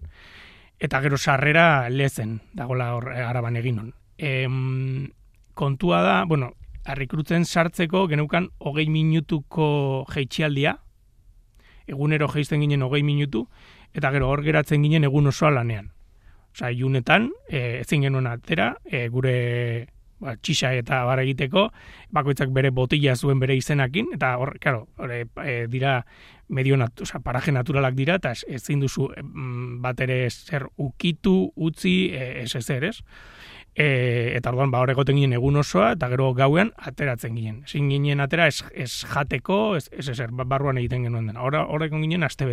[0.79, 3.94] Eta gero sarrera lezen, dagola hor e, araban egin hon.
[4.16, 4.46] E,
[5.57, 6.53] kontua da, bueno,
[6.87, 10.77] arrikrutzen sartzeko geneukan hogei minutuko jeitxialdia,
[11.88, 13.47] egunero jeisten ginen hogei minutu,
[13.97, 15.90] eta gero hor geratzen ginen egun osoa lanean.
[16.53, 19.37] Osa, iunetan, e, ezin genuen atera, e, gure
[20.21, 21.66] ba, txisa eta bar egiteko,
[22.16, 25.99] bakoitzak bere botila zuen bere izenakin, eta hor, claro, hor, e, dira
[26.49, 29.25] medio nat, oza, paraje naturalak dira, eta ezin duzu e,
[29.83, 33.01] bat ere zer ukitu, utzi, e, ez ezer, ez?
[33.77, 37.61] E, eta orduan, ba, horregoten ginen egun osoa, eta gero gauean ateratzen ginen.
[37.69, 41.45] Ezin ginen atera ez, ez jateko, ez, ez ezer, ba, barruan egiten genuen dena.
[41.45, 42.49] Horrek ginen aste.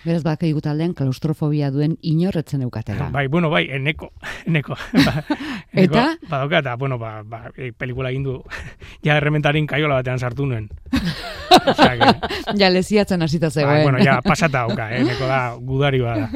[0.00, 3.10] Beraz, baka taldean klaustrofobia duen inorretzen eukatela.
[3.12, 4.10] Bai, bueno, bai, eneko,
[4.48, 4.74] eneko.
[5.04, 5.24] ba,
[5.72, 6.04] eneko eta?
[6.28, 8.38] Ba, eta, bueno, ba, ba, e, pelikula egin du,
[9.04, 10.70] ja errementarin kaiola batean sartu nuen.
[10.90, 12.12] que...
[12.58, 13.84] ja, leziatzen hasita zegoen.
[13.84, 16.30] Ba, bueno, ja, pasata hauka, eh, eneko da, gudari bada.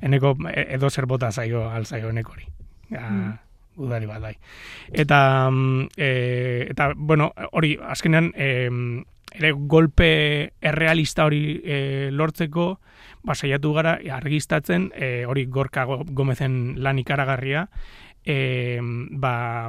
[0.00, 2.46] Eneko e, edo zer bota zaio, alzaio enekori.
[2.90, 3.34] Mm.
[3.76, 4.32] Gudari bat, bai.
[4.88, 5.50] Eta,
[5.96, 9.04] e, eta, bueno, hori, azkenean, e,
[9.36, 12.78] ere golpe errealista hori e, lortzeko
[13.26, 17.66] basaiatu gara argistatzen e, hori gorka gomezen lan ikaragarria
[18.24, 19.68] e, ba,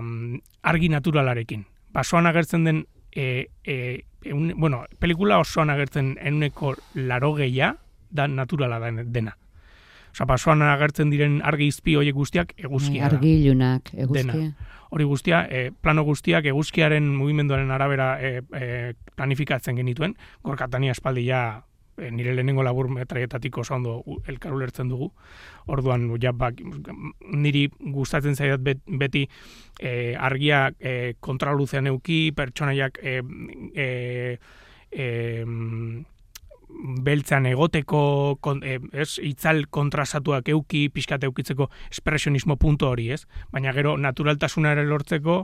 [0.61, 1.65] argi naturalarekin.
[1.93, 4.03] Basoan agertzen den e, e,
[4.55, 7.75] bueno, pelikula osoan agertzen enuneko laro geia
[8.09, 9.35] da naturala dena.
[10.17, 13.05] Osa, basoan agertzen diren argi izpi horiek guztiak eguzkia.
[13.05, 14.33] Argi ilunak, eguzkia.
[14.33, 20.15] Dena hori guztia, e, plano guztiak eguzkiaren mugimenduaren arabera e, e, planifikatzen genituen,
[20.47, 21.41] gorkatania espaldi ja
[21.97, 25.11] e, nire lehenengo labur metraietatik oso ondo elkar ulertzen dugu.
[25.67, 26.61] Orduan, ja, bak,
[27.33, 29.27] niri gustatzen zaidat beti
[29.79, 33.19] e, argia e, kontraluzean euki, pertsonaiak e,
[33.75, 33.89] e,
[34.91, 35.07] e,
[37.07, 38.01] beltzan egoteko,
[38.43, 43.23] kon, e, ez, itzal kontrasatuak euki, pixkat eukitzeko espresionismo punto hori, ez?
[43.53, 45.39] Baina gero naturaltasuna ere lortzeko,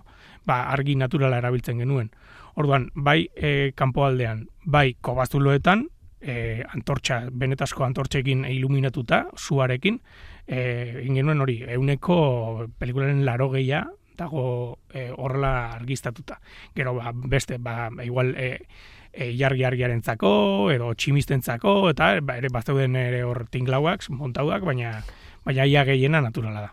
[0.50, 2.12] ba, argi naturala erabiltzen genuen.
[2.60, 5.88] Orduan, bai e, kanpoaldean, bai kobazuloetan,
[6.24, 10.00] e, antortxa, benetasko antortxekin iluminatuta, zuarekin,
[10.48, 13.86] e, ingenuen hori, euneko pelikularen laro gehia,
[14.18, 16.40] dago e, horrela argiztatuta.
[16.76, 18.68] Gero, ba, beste, ba, igual, e,
[19.14, 19.64] e, jargi
[20.02, 25.04] zako, edo tximistentzako, eta ba, ere bazeuden ere hor tinglauak, montauak, baina
[25.46, 26.72] baina ia gehiena naturala da.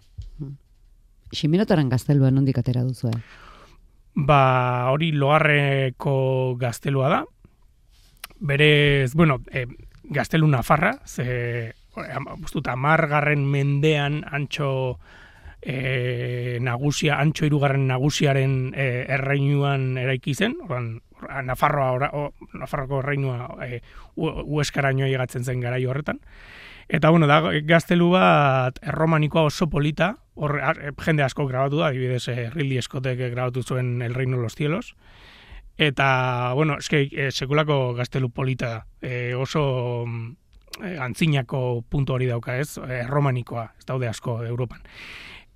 [1.30, 3.20] Ximinotaren gaztelua nondik atera duzu, eh?
[4.14, 7.20] Ba, hori loarreko gaztelua da.
[8.40, 9.66] Berez, bueno, e,
[10.10, 11.74] gaztelu nafarra, ze,
[12.40, 14.98] bustut, amargarren mendean antxo
[15.62, 20.96] e, nagusia, antxo irugarren nagusiaren e, erreinuan eraiki zen, oran,
[21.44, 23.80] Nafarroa, ora, o, Nafarroko reinua e,
[24.16, 26.20] ueskaraino egatzen zen garai horretan.
[26.90, 30.56] Eta bueno, da gaztelu bat erromanikoa oso polita, hor
[31.04, 34.96] jende asko grabatu da, adibidez eh, Ridley Scottek grabatu zuen El Reino de los Cielos.
[35.78, 38.86] Eta, bueno, eske, e, sekulako gaztelu polita.
[39.00, 40.04] E, oso
[40.82, 44.82] e, antzinako puntu hori dauka ez, erromanikoa, ez daude asko Europan.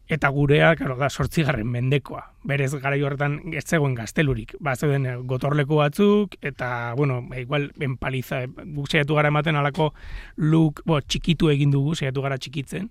[0.04, 2.26] Eta gurea, karo, da, sortzigarren mendekoa.
[2.44, 4.52] Berez, gara horretan ez zegoen gaztelurik.
[4.60, 9.94] Ba, zeuden eh, gotorleku batzuk, eta, bueno, e, igual, enpaliza, guk zeiatu gara ematen alako
[10.36, 12.90] luk, bo, txikitu egin dugu, zeiatu gara txikitzen,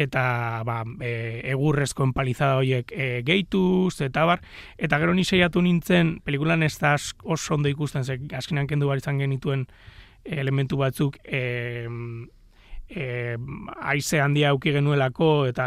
[0.00, 4.40] eta, ba, e, egurrezko enpalizada horiek e, gehituz, eta bar,
[4.80, 9.04] eta gero ni zeiatu nintzen, pelikulan ez da oso ondo ikusten, ze, askinan kendu bar
[9.04, 9.68] izan genituen
[10.24, 11.44] elementu batzuk, e,
[12.88, 13.36] e,
[13.82, 15.66] aize handia auki genuelako eta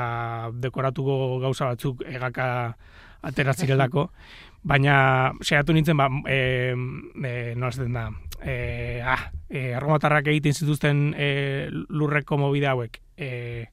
[0.54, 2.76] dekoratuko gauza batzuk egaka
[3.22, 4.10] atera zirelako.
[4.70, 6.76] Baina, seiatu nintzen, ba, e,
[7.24, 8.10] e, den da,
[8.44, 13.70] e, ah, e, arromatarrak egiten zituzten e, lurreko mobide hauek, e,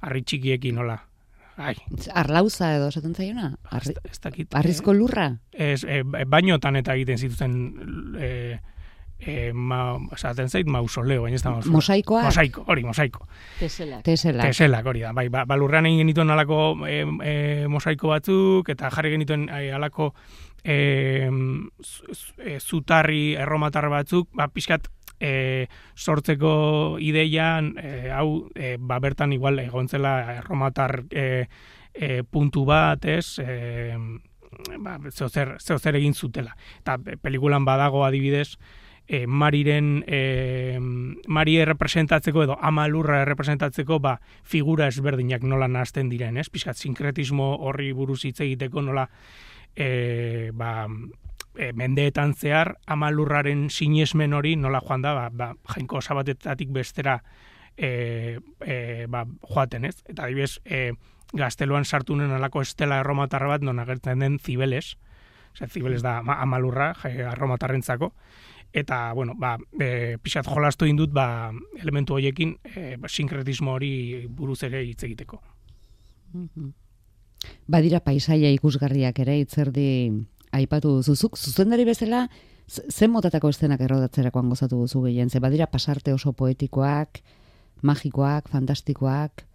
[0.00, 0.96] arri txikiekin, nola?
[1.60, 1.74] Ai.
[2.16, 3.50] Arlauza edo esaten zaiona?
[3.68, 5.26] Arri, ez, ez arrizko lurra?
[5.52, 7.58] Ez, e, bainotan eta egiten zituzten
[8.16, 8.30] e,
[9.20, 11.76] e, ma, esaten zait, mausoleo, baina ez da mausoleo.
[11.78, 12.22] Mosaikoa?
[12.26, 13.26] Mosaiko, hori, mosaiko.
[13.58, 14.04] Teselak.
[14.04, 14.46] Teselak.
[14.50, 15.12] Teselak, hori da.
[15.16, 17.34] Bai, ba, balurrean egin genituen alako e, e,
[17.68, 20.12] mosaiko batzuk, eta jarri genituen e, alako
[20.64, 21.28] e,
[22.60, 24.88] zutarri erromatar batzuk, ba, pixkat
[25.20, 31.46] e, sortzeko ideian, e, hau, e, ba, bertan igual egontzela erromatar e,
[31.92, 33.96] e, puntu bat, ez, e,
[34.80, 36.56] ba, zeozer, zeozer egin zutela.
[36.80, 38.56] Eta pelikulan badago adibidez,
[39.10, 40.78] e, mariren e,
[41.26, 46.46] mari errepresentatzeko edo ama lurra errepresentatzeko ba, figura ezberdinak nola nazten diren, ez?
[46.48, 49.08] Piskat, sinkretismo horri buruz hitz egiteko nola
[49.74, 50.86] e, ba,
[51.58, 57.18] e, mendeetan zehar amalurraren sinesmen hori nola joan da, ba, ba, jainko osabatetatik bestera
[57.76, 59.96] e, e, ba, joaten, ez?
[60.06, 60.92] Eta adibidez, e,
[61.34, 64.98] gazteluan sartu nuen alako estela erromatarra bat, non agertzen den zibeles,
[65.50, 68.12] Ose, zibeles da ama- amalurra, jai, arromatarrentzako,
[68.72, 74.62] eta, bueno, ba, e, pixat jolastu indut, ba, elementu horiekin, e, ba, sinkretismo hori buruz
[74.68, 75.40] ere hitz egiteko.
[77.66, 79.90] Badira paisaia ikusgarriak ere itzerdi
[80.52, 82.26] aipatu duzuzuk, zuzendari bezala,
[82.70, 87.22] zen motatako estenak errodatzerakoan gozatu duzu gehien, ze badira pasarte oso poetikoak,
[87.82, 89.46] magikoak, fantastikoak,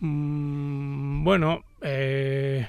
[0.00, 2.66] Mm, bueno, e,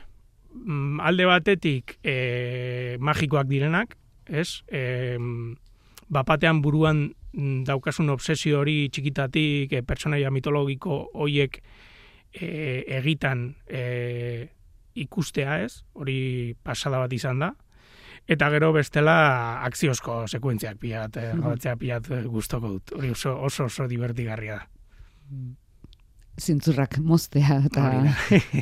[0.53, 3.95] mm, alde batetik e, magikoak direnak,
[4.31, 4.61] ez?
[4.71, 5.17] E,
[6.11, 11.61] bapatean buruan mm, daukasun obsesio hori txikitatik e, pertsonaia mitologiko hoiek
[12.33, 14.47] e, egitan e,
[14.95, 15.83] ikustea, ez?
[15.93, 17.53] Hori pasada bat izan da.
[18.31, 19.15] Eta gero bestela
[19.65, 22.93] akziozko sekuentziak pilat, e, rodatzea pilat e, gustoko dut.
[22.97, 24.67] Hori oso oso, oso divertigarria da.
[26.41, 27.83] zintzurrak moztea eta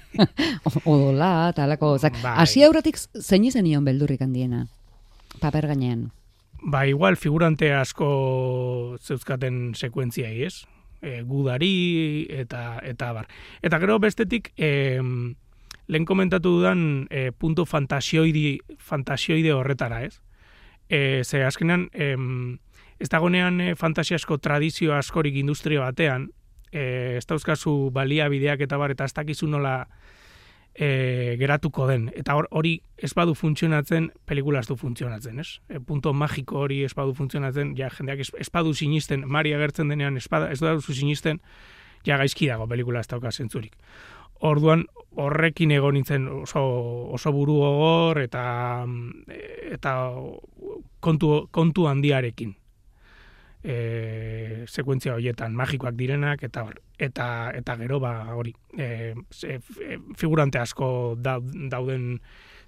[0.94, 2.46] odola eta alako, zak, Bai.
[2.66, 4.66] aurretik zein nion beldurrik handiena,
[5.40, 6.10] paper gainean.
[6.62, 10.66] Ba, igual figurante asko zeuzkaten sekuentziai, ez?
[11.02, 13.30] E, gudari eta eta bar.
[13.64, 15.00] Eta gero bestetik e,
[15.88, 20.20] lehen komentatu dudan e, punto fantasioidi, fantasioide horretara, ez?
[20.90, 22.12] E, ze azkenean e,
[23.00, 26.30] ez dagonean e, fantasiasko tradizio askorik industria batean,
[26.72, 29.88] e, ez dauzkazu baliabideak eta bar, eta ez dakizu nola
[30.76, 32.10] e, geratuko den.
[32.16, 35.60] Eta hor- hori ez badu funtzionatzen, pelikula ez du funtzionatzen, ez?
[35.70, 40.18] E, punto magiko hori ez badu funtzionatzen, ja jendeak ez, badu sinisten, Mari agertzen denean
[40.18, 41.42] ez, bada, ez duzu sinisten,
[42.06, 43.76] ja gaizki dago pelikula ez dauka zentzurik.
[44.40, 44.86] Orduan
[45.20, 46.62] horrekin egon nintzen oso,
[47.12, 48.86] oso buru gogor eta
[49.74, 50.14] eta
[51.02, 52.56] kontu, kontu handiarekin
[53.64, 59.60] e, sekuentzia horietan magikoak direnak eta hor eta eta gero ba hori e, e,
[60.18, 62.20] figurante asko da, dauden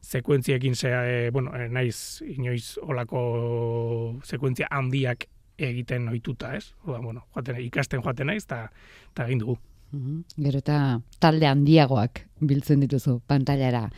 [0.02, 5.28] sekuentziekin zea, e, bueno, e, naiz inoiz olako sekuentzia handiak
[5.62, 6.74] egiten ohituta, ez?
[6.84, 8.64] Orduan, bueno, joaten, ikasten joaten naiz eta
[9.12, 9.60] eta egin dugu.
[9.92, 10.78] Gero eta
[11.20, 13.90] talde handiagoak biltzen dituzu pantailara.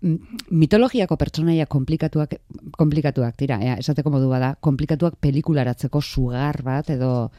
[0.00, 2.38] Mitologiako pertsonaia komplikatuak
[2.72, 7.30] komplikatuak dira, ea, esateko modu bada, komplikatuak pelikularatzeko sugar bat edo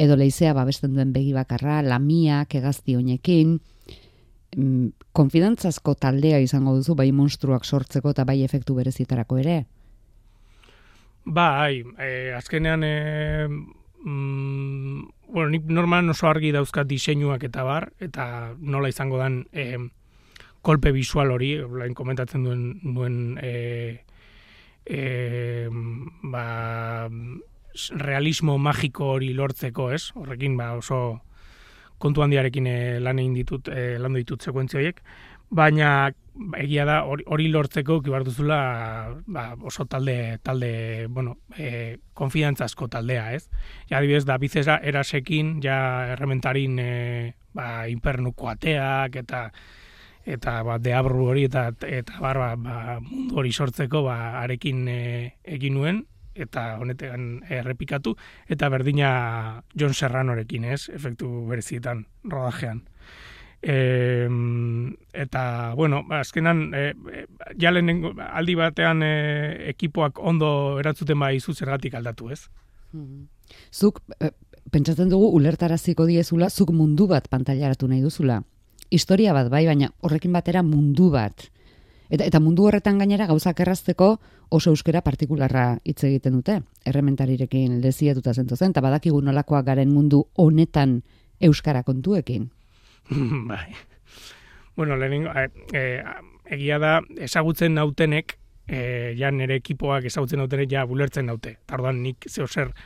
[0.00, 3.58] edo leizea babesten duen begi bakarra, lamiak, egazti honekin,
[5.12, 9.62] konfidantzazko taldea izango duzu bai monstruak sortzeko eta bai efektu berezitarako ere.
[11.24, 18.54] Bai, e, azkenean e, mm, bueno, nik normal oso argi dauzkat diseinuak eta bar, eta
[18.58, 19.78] nola izango dan e,
[20.62, 24.04] kolpe visual hori, lain komentatzen duen, duen e,
[24.86, 25.68] e,
[26.32, 27.08] ba,
[27.98, 30.10] realismo magiko hori lortzeko, ez?
[30.14, 31.20] Horrekin ba, oso
[32.02, 35.02] kontu handiarekin e, lan egin ditut, e, landu ditut sekuentzia horiek,
[35.52, 36.10] baina
[36.56, 38.58] egia da hori, lortzeko kibar duzula
[39.26, 43.50] ba, oso talde talde bueno e, konfidantzazko taldea ez
[43.90, 45.76] ja adibidez da bizera erasekin ja
[46.14, 46.92] errementarin e,
[47.52, 49.44] ba inpernuko ateak eta
[50.24, 55.00] eta ba deabru hori eta eta bar ba, ba, mundu hori sortzeko ba arekin e,
[55.44, 56.04] egin nuen
[56.34, 58.14] eta honetan errepikatu
[58.48, 60.88] eta berdina John Serranorekin, ez?
[60.88, 62.82] Efektu berezietan rodajean.
[63.62, 64.26] E,
[65.12, 67.26] eta, bueno, ba, azkenan, e, e,
[67.60, 69.12] ja lehenengo, aldi batean e,
[69.70, 72.48] ekipoak ondo eratzuten bai izu zergatik aldatu, ez?
[73.72, 74.32] Zuk, eh,
[74.72, 78.42] pentsatzen dugu, ulertaraziko diezula, zuk mundu bat pantailaratu nahi duzula.
[78.92, 81.46] Historia bat bai, baina horrekin batera mundu bat.
[82.12, 84.18] Eta, eta mundu horretan gainera gauzak errazteko
[84.52, 86.58] oso euskera partikularra hitz egiten dute.
[86.84, 90.98] Errementarirekin leziatuta zentu zen, eta badakigu nolakoak garen mundu honetan
[91.40, 92.50] euskara kontuekin.
[93.50, 93.72] bai.
[94.76, 96.02] Bueno, lehenengo, e, e,
[96.52, 98.36] egia da, ezagutzen nautenek,
[98.68, 98.82] e,
[99.16, 101.56] ja nire ekipoak ezagutzen nautenek, ja bulertzen naute.
[101.64, 102.76] Tardan nik zeo zer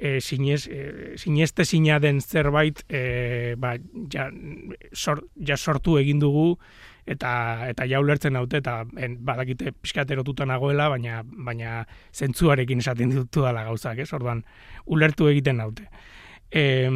[0.00, 1.62] e, sinez, e, sineste
[2.00, 3.76] den zerbait, e, ba,
[4.10, 4.30] ja,
[4.92, 6.58] sor, ja sortu egin dugu,
[7.06, 13.10] eta eta ja ulertzen naute eta en, badakite pixkat erotuta nagoela, baina baina zentzuarekin esaten
[13.10, 14.12] ditu dala gauzak, ez?
[14.12, 14.44] Orduan
[14.86, 15.88] ulertu egiten naute.
[16.50, 16.88] E,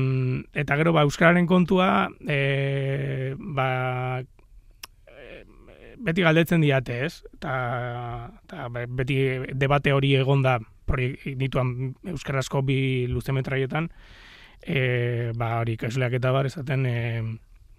[0.55, 4.23] eta gero ba euskararen kontua e, ba
[6.05, 7.23] beti galdetzen diate, ez?
[7.37, 9.19] Eta be- beti
[9.55, 10.59] debate hori egonda
[11.37, 13.91] nituan euskarazko bi luzemetraietan,
[14.63, 16.97] e, ba hori ikasleak eta bar esaten e,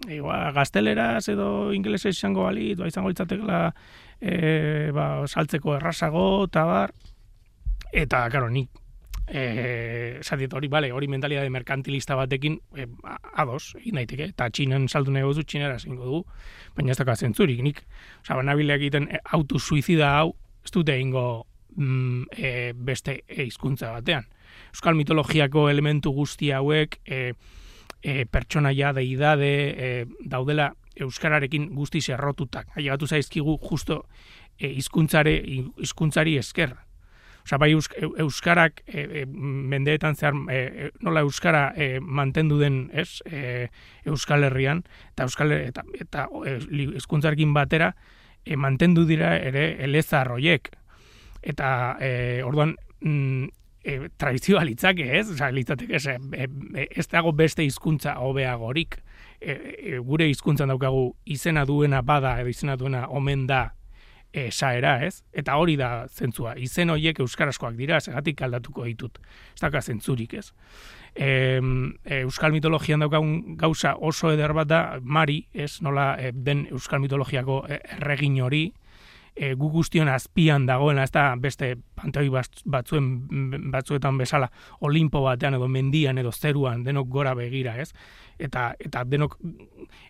[0.07, 3.59] e, ba, gazteleraz edo ingelesa izango balit, ba, izango litzatekela
[4.21, 6.95] e, ba, saltzeko errazago, eta bar,
[7.93, 8.69] eta, karo, nik
[9.27, 12.85] eh sadiet hori bale hori mentalitate merkantilista batekin e,
[13.33, 14.29] ados egin daiteke.
[14.35, 16.23] Eta txinan saldu nahi gozu txinera zingo du
[16.77, 17.81] baina ez dago zentzurik nik
[18.21, 21.45] osea banabilek egiten e, auto suizida hau ez dute eingo
[21.75, 24.25] mm, e, beste hizkuntza batean
[24.73, 27.33] euskal mitologiako elementu guzti hauek e,
[28.01, 29.91] e, pertsonaia deidade e,
[30.25, 34.05] daudela euskararekin guzti zerrotutak ailegatu zaizkigu justo
[34.59, 35.37] e, hizkuntzare
[35.77, 36.75] hizkuntzari esker
[37.45, 37.75] Osa, bai
[38.17, 43.21] euskarak e, e, mendeetan zehar e, nola euskara e, mantendu den, ez?
[43.29, 43.67] E,
[44.09, 46.25] euskal Herrian eta euskal eta eta
[46.73, 47.91] hizkuntzarekin batera
[48.45, 50.71] e, mantendu dira ere elezar hoiek.
[51.45, 51.69] Eta
[52.01, 53.47] e, orduan mm,
[53.85, 55.29] e, tradizioa litzake, ez?
[55.35, 58.97] Osea, litzateke ez, e, ez dago beste hizkuntza hobeagorik.
[59.39, 63.67] E, e, gure hizkuntzan daukagu izena duena bada edo izena duena omen da
[64.35, 65.21] esaera, ez?
[65.31, 66.55] Eta hori da zentzua.
[66.59, 69.21] Izen horiek euskarazkoak dira, segatik aldatuko ditut.
[69.53, 70.49] Ez daka zentzurik, ez?
[71.15, 71.29] E,
[72.19, 75.77] euskal mitologian daukagun gauza oso eder bat da, Mari, ez?
[75.85, 78.65] Nola e, den euskal mitologiako erregin hori,
[79.35, 83.09] e, gu guztion azpian dagoena, ez da beste panteoi batzuen
[83.71, 84.49] batzuetan bezala
[84.87, 87.91] olimpo batean edo mendian edo zeruan denok gora begira, ez?
[88.39, 89.37] Eta, eta denok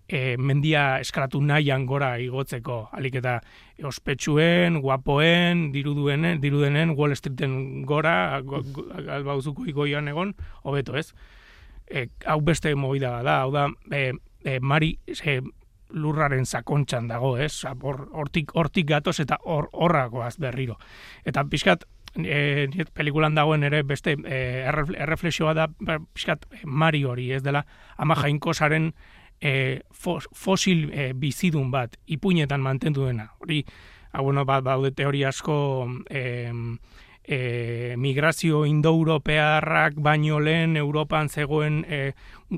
[0.07, 3.39] e, mendia eskalatu nahian gora igotzeko, alik eta
[3.83, 11.11] ospetsuen, guapoen, diruduen, dirudenen, Wall Streeten gora, go, go, igoian egon, hobeto, ez?
[11.85, 14.11] E, hau beste moida da, hau da, e,
[14.45, 15.39] e, mari, e,
[15.89, 17.63] lurraren sakontxan dago, ez?
[17.65, 20.77] Hortik hortik gatoz eta hor horragoaz berriro.
[21.25, 25.67] Eta pixkat e, pelikulan dagoen ere beste e, erreflexioa da
[26.13, 27.65] pixkat mari hori, ez dela
[27.97, 28.91] ama jainkosaren
[29.41, 33.29] e, fosil e, bizidun bat ipuinetan mantendu dena.
[33.39, 33.63] Hori,
[34.13, 35.57] hau bueno, ba, baude teoria asko
[36.09, 36.53] e,
[37.27, 42.13] e, migrazio indo-europearrak baino lehen Europan zegoen e,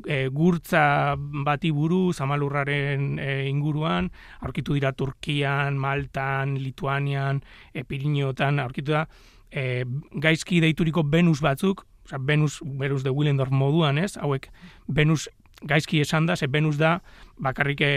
[0.06, 4.12] e, gurtza bati buru zamalurraren e, inguruan,
[4.42, 7.42] aurkitu dira Turkian, Maltan, Lituanian,
[7.74, 9.08] e, Piriniotan, aurkitu da,
[9.52, 14.16] e, gaizki deituriko Venus batzuk, Osa, Venus, Venus de Willendorf moduan, ez?
[14.16, 14.48] Hauek,
[14.88, 15.28] Venus
[15.68, 17.02] gaizki esan da, ze Venus da,
[17.38, 17.92] bakarrik e,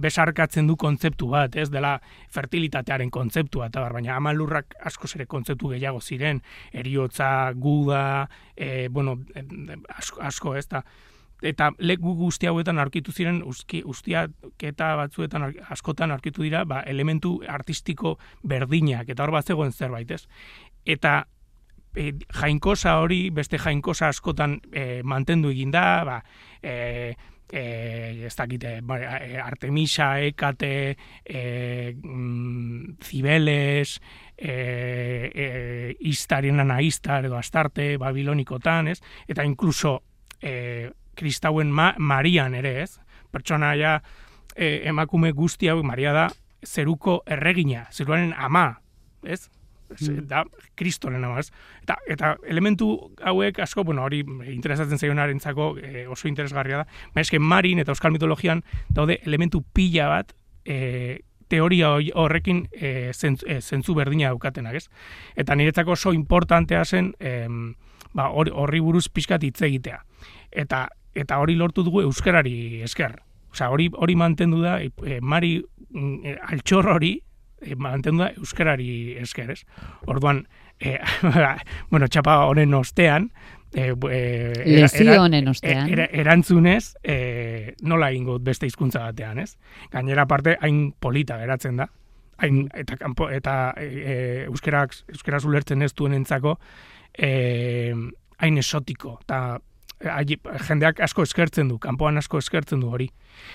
[0.00, 1.68] besarkatzen du kontzeptu bat, ez?
[1.72, 1.98] Dela
[2.32, 6.42] fertilitatearen kontzeptua, eta baina amalurrak asko zere kontzeptu gehiago ziren,
[6.72, 9.18] eriotza, guda, e, bueno,
[9.96, 10.84] asko, asko ez da,
[11.44, 18.18] eta leku guzti hauetan aurkitu ziren uski, ustiaketa batzuetan askotan aurkitu dira ba, elementu artistiko
[18.42, 20.24] berdinak, eta hor bat zegoen zerbait, ez?
[20.86, 21.24] Eta
[21.94, 26.18] e, jainkosa hori, beste jainkosa askotan e, mantendu egin da, ba,
[26.62, 27.14] e,
[27.54, 28.98] e, ez dakite, ba,
[29.44, 34.00] Artemisa, Ekate, e, mm, Zibeles,
[34.36, 38.98] e, e, Istarien anaistar edo Astarte, Babilonikotan, ez?
[39.30, 40.00] Eta inkluso
[40.42, 42.98] e, kristauen ma, Marian ere, ez?
[43.30, 44.00] Pertsona ja,
[44.56, 46.28] e, emakume guzti hau, Maria da,
[46.66, 48.80] zeruko erregina, zeruaren ama,
[49.22, 49.46] ez?
[49.90, 50.26] Mm.
[50.28, 51.50] da kristoren ez?
[51.82, 54.22] Eta, eta elementu hauek asko, bueno, hori
[54.52, 56.86] interesatzen zaionarentzako e, oso interesgarria da.
[57.14, 63.94] Ba, eske marin eta euskal mitologian daude elementu pila bat e, teoria horrekin e, zentzu,
[63.94, 64.88] berdina daukatenak, ez?
[65.36, 67.46] Eta niretzako oso importantea zen e,
[68.14, 70.00] ba, horri buruz pixkat hitz egitea.
[70.50, 73.18] Eta, eta hori lortu dugu euskarari esker.
[73.54, 77.33] Osea, hori hori mantendu da e, mari e, altxor hori e,
[77.76, 79.64] mantendu da euskarari esker, ez?
[80.10, 80.44] Orduan,
[80.78, 80.98] e,
[81.90, 83.30] bueno, txapa honen ostean,
[83.74, 85.90] e, e, honen ostean.
[85.90, 89.54] E, erantzunez, e, nola ingo beste hizkuntza batean, ez?
[89.92, 91.88] Gainera parte, hain polita geratzen da.
[92.42, 96.56] Hain, eta kanpo, eta e, euskerak, euskeraz ulertzen ez duen entzako,
[97.14, 97.94] e,
[98.38, 99.60] hain esotiko, eta
[100.66, 103.08] jendeak asko eskertzen du, kanpoan asko eskertzen du hori.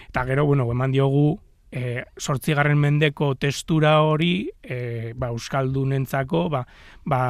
[0.09, 1.39] Eta gero, bueno, eman diogu,
[1.71, 6.63] e, sortzigarren mendeko testura hori e, ba, Euskaldunentzako ba,
[7.05, 7.21] ba,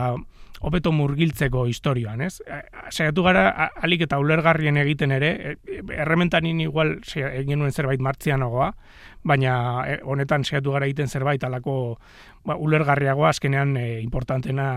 [0.59, 2.39] opeto murgiltzeko historioan, ez?
[2.43, 2.59] E,
[2.91, 8.71] saiatu gara, alik eta ulergarrien egiten ere, e, errementanin igual egin nuen zerbait martzianagoa,
[9.23, 9.55] baina
[9.87, 11.97] e, honetan saiatu gara egiten zerbait alako
[12.45, 14.69] ba, ulergarriagoa azkenean e, importantena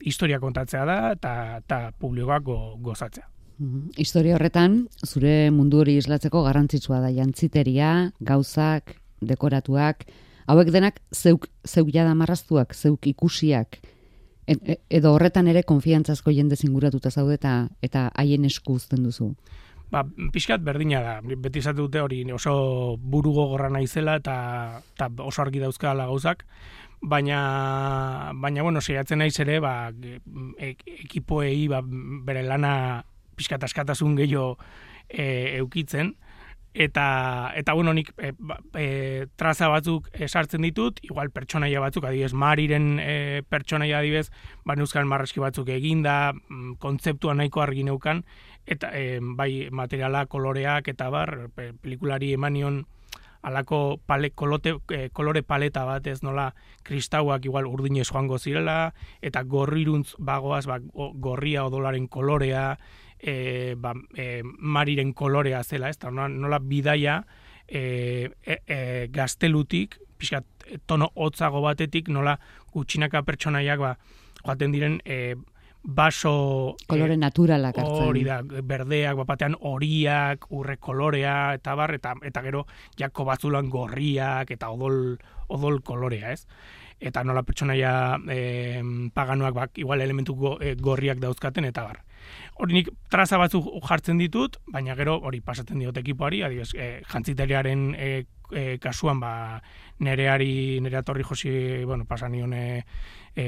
[0.00, 3.26] historia kontatzea da eta, eta publikoak go, gozatzea.
[3.58, 3.90] Mhm.
[3.98, 10.04] Historia horretan, zure mundu hori islatzeko garrantzitsua da jantziteria, gauzak, dekoratuak,
[10.48, 13.80] hauek denak zeuk, zeuk jada marraztuak, zeuk ikusiak,
[14.48, 19.34] e, edo horretan ere konfiantzazko jende zinguratuta zaude eta eta haien esku uzten duzu.
[19.90, 20.02] ba,
[20.32, 21.14] pixkat berdina da.
[21.24, 26.44] Beti izate dute hori oso buru gogorra naizela eta, eta oso argi dauzkala gauzak.
[27.00, 29.92] Baina, baina bueno, saiatzen naiz ere, ba,
[30.58, 31.80] e, ekipoei ba,
[32.26, 33.04] bere lana
[33.38, 34.58] pixkat askatasun gehiago
[35.08, 36.16] e, eukitzen
[36.78, 38.30] eta eta bueno nik e,
[38.78, 44.28] e, traza batzuk esartzen ditut igual pertsonaia batzuk adibez Mariren e, pertsonaia adibez
[44.64, 48.22] ba neuzkan marreski batzuk eginda mm, kontzeptua nahiko argi neukan
[48.66, 51.50] eta e, bai materiala koloreak eta bar
[51.82, 52.84] pelikulari emanion
[53.42, 56.52] alako pale, kolote, e, kolore paleta bat ez nola
[56.86, 62.76] kristauak igual urdinez joango zirela eta gorriruntz bagoaz ba, gorria odolaren kolorea
[63.20, 67.22] e, ba, e, mariren kolorea zela, ez da, nola, bidaia
[67.66, 68.80] e, e, e,
[69.12, 70.46] gaztelutik, pixkat,
[70.86, 72.38] tono hotzago batetik, nola
[72.72, 73.94] gutxinaka pertsonaiak ba,
[74.44, 75.36] joaten diren e,
[75.82, 76.76] baso...
[76.90, 78.08] Kolore e, naturalak hartzen.
[78.08, 82.66] Hori da, berdeak, bapatean horiak, urre kolorea, eta bar, eta, eta gero
[82.98, 85.16] jako batzulan gorriak, eta odol,
[85.48, 86.44] odol kolorea, ez?
[86.98, 87.92] Eta nola pertsonaia
[88.26, 88.82] e,
[89.14, 92.02] paganoak, bak, igual elementu go, e, gorriak dauzkaten, eta bar
[92.58, 97.02] hori nik traza batzuk jartzen ditut, baina gero hori pasatzen diot ekipoari, adibes, e, eh,
[97.08, 98.10] jantziteriaren e,
[98.80, 99.60] kasuan ba,
[100.00, 102.84] nereari, nerea torri josi, bueno, pasan nion e,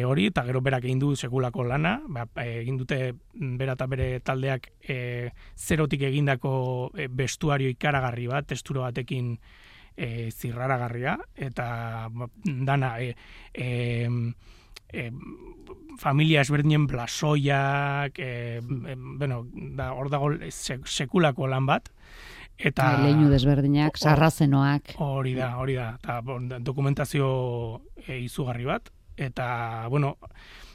[0.05, 3.01] hori, eta gero berak egin du sekulako lana, ba, egin dute
[3.33, 6.53] bera eta bere taldeak e, zerotik egindako
[6.95, 9.35] e, bestuario ikaragarri bat, testuro batekin
[9.97, 13.15] e, zirraragarria, eta ba, dana, e,
[13.55, 14.09] e,
[14.93, 15.11] e,
[16.01, 21.91] familia esberdinen blasoiak, e, bueno, da, hor dago sekulako lan bat,
[22.57, 22.95] eta...
[23.05, 24.95] Leinu desberdinak, sarrazenoak.
[25.05, 26.21] Hori da, hori da, eta
[26.65, 27.29] dokumentazio
[28.07, 30.17] e, izugarri bat, eta, bueno,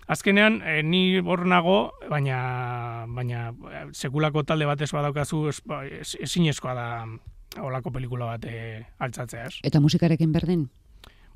[0.07, 1.78] azkenean, e, ni hor nago,
[2.09, 3.47] baina, baina
[3.93, 6.89] sekulako talde bat ez badaukazu, ezin es, da,
[7.61, 9.61] olako pelikula bat e, altzatzea, ez?
[9.63, 10.68] Eta musikarekin berdin?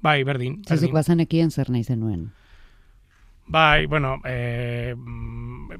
[0.02, 0.62] Bai, berdin.
[0.62, 0.78] berdin.
[0.78, 2.30] Zizuk bazanekien zer nahi zenuen?
[3.50, 4.94] Bai, bueno, e,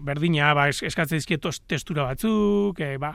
[0.02, 3.12] berdina, ba, eskatzen dizkiet testura batzuk, e, ba,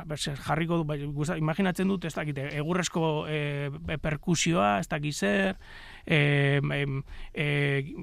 [0.47, 0.95] jarriko du, ba,
[1.35, 5.59] imaginatzen dut, ez dakit, egurrezko e, perkusioa, ez dakit zer,
[6.07, 6.61] e,
[7.35, 7.49] e,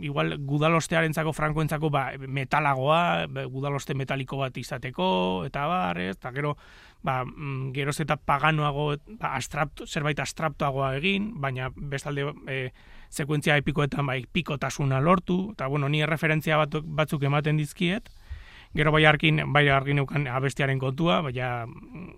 [0.03, 5.07] igual gudalostearen zako, frankoentzako, ba, metalagoa, gudaloste metaliko bat izateko,
[5.47, 6.57] eta bar, ez, eta gero,
[6.99, 8.91] ba, mm, geroz eta paganoago,
[9.21, 12.65] ba, astrapto, zerbait astraptoagoa egin, baina bestalde, e,
[13.11, 18.09] sekuentzia epikoetan bai pikotasuna lortu, eta bueno, ni referentzia batzuk, batzuk ematen dizkiet,
[18.73, 21.35] gero bai arkin, bai arkin eukan abestiaren kontua, bai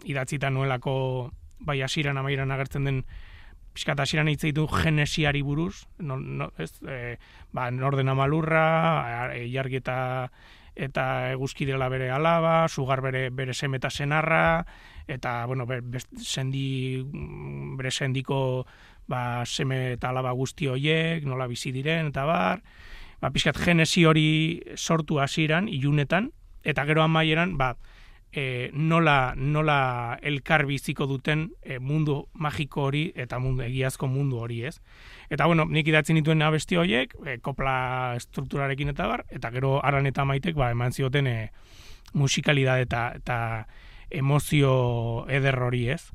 [0.05, 3.03] idatzita nuelako bai asiran amairan agertzen den
[3.73, 7.17] pixkat asiran hitz ditu genesiari buruz, no, no, ez, e,
[7.51, 9.97] ba, norden amalurra, e, jargi eta
[10.73, 14.65] eta eguzki dela bere alaba, sugar bere, bere semeta senarra,
[15.07, 17.03] eta, bueno, bere, sendi,
[17.77, 18.65] bere sendiko
[19.07, 22.63] ba, seme eta alaba guzti horiek, nola bizi diren, eta bar,
[23.21, 24.27] ba, pixkat genesi hori
[24.75, 26.31] sortu hasiran ilunetan,
[26.63, 27.73] eta gero amaieran, ba,
[28.33, 34.63] e, nola, nola elkar biziko duten e, mundu magiko hori eta mundu, egiazko mundu hori,
[34.65, 34.79] ez?
[35.29, 40.09] Eta, bueno, nik idatzen dituen abesti horiek, e, kopla strukturarekin eta bar, eta gero aran
[40.09, 41.37] eta maitek, ba, eman zioten e,
[42.13, 43.37] musikalidad eta, eta
[44.13, 44.73] emozio
[45.29, 46.09] eder hori, ez?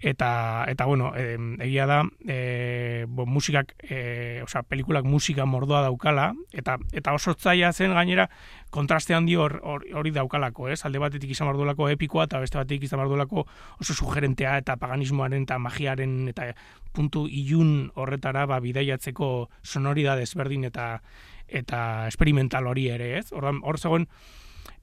[0.00, 6.32] Eta eta bueno, e, egia da, e, bo, musikak, e, osea, pelikulak musika mordoa daukala
[6.56, 8.30] eta eta oso zaila zen gainera
[8.70, 10.80] kontraste handi hori or, daukalako, ez?
[10.86, 13.44] Alde batetik izan bardulako epikoa eta beste batetik izan bardulako
[13.80, 16.54] oso sugerentea eta paganismoaren eta magiaren eta
[16.92, 21.02] puntu ilun horretara ba bidaiatzeko sonoridade desberdin eta
[21.50, 23.32] eta experimental hori ere, ez?
[23.32, 24.08] Ordan hor zegoen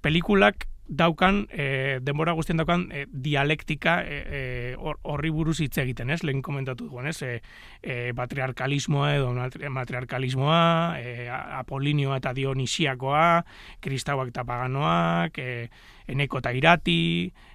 [0.01, 6.21] pelikulak daukan, e, denbora guztien daukan, e, dialektika e, horri buruz hitz egiten, ez?
[6.23, 7.21] Lehen komentatu duen, ez?
[7.21, 7.41] E,
[7.81, 9.33] e, patriarkalismoa edo
[9.75, 10.61] matriarkalismoa,
[10.99, 11.27] e,
[11.59, 13.43] apolinioa eta dionisiakoa,
[13.83, 15.67] kristauak eta paganoak, e,
[16.07, 17.01] eneko eta irati,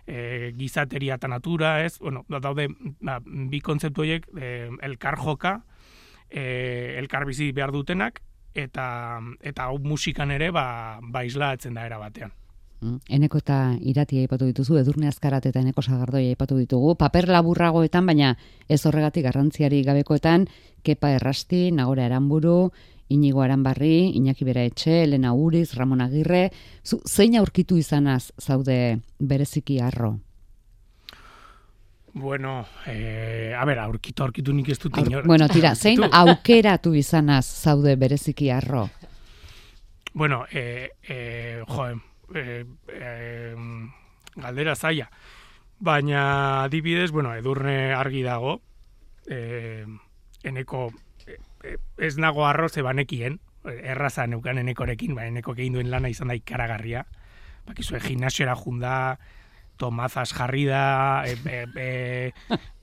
[0.07, 1.97] e, gizateria eta natura, ez?
[1.99, 2.68] Bueno, daude,
[3.01, 4.53] ba, bi kontzeptu horiek, e,
[4.83, 5.62] elkar joka,
[6.28, 8.20] e, elkar bizi behar dutenak,
[8.53, 8.87] eta
[9.41, 12.41] eta hau musikan ere ba, ba islatzen da era batean.
[12.83, 12.99] Mm.
[13.14, 18.33] Eneko eta irati aipatu dituzu, edurne azkarat eta eneko sagardoi aipatu ditugu, paper laburragoetan, baina
[18.68, 20.49] ez horregatik garrantziari gabekoetan,
[20.83, 22.72] kepa errasti, nagore aranburu,
[23.12, 26.49] inigo aranbarri, inaki bera etxe, Elena Uriz, Ramon Agirre,
[26.83, 30.16] zu, zein aurkitu izanaz zaude bereziki arro?
[32.14, 35.26] Bueno, eh, a ber, aurkitu, aurkitu nik ez dut inor.
[35.26, 38.89] Bueno, tira, zein aukeratu izanaz zaude bereziki arro?
[40.12, 41.95] Bueno, eh, eh, joe,
[42.35, 43.55] e,
[44.37, 45.11] galdera zaia.
[45.83, 48.61] Baina adibidez, bueno, edurne argi dago,
[49.26, 49.85] e,
[50.45, 50.93] eneko,
[51.26, 56.30] e, e, ez nago arroze banekien, erraza neukan enekorekin, ba, eneko egin duen lana izan
[56.30, 57.05] da ikaragarria.
[57.66, 59.18] Bakizue, gimnasiora junda,
[59.78, 62.33] tomazas jarri da, e, e, e,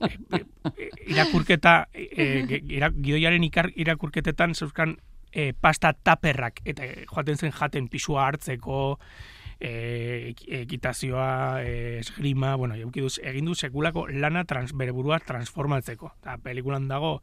[0.06, 0.40] e,
[0.76, 4.98] e, irakurketa, e, e, ira, gidoiaren ikar, irakurketetan zeuzkan
[5.32, 8.98] e, pasta taperrak, eta e, joaten zen jaten pisua hartzeko,
[9.60, 16.14] e, ekitazioa, e, esgrima, bueno, egin du sekulako lana trans, bere burua transformatzeko.
[16.20, 17.20] Eta pelikulan dago,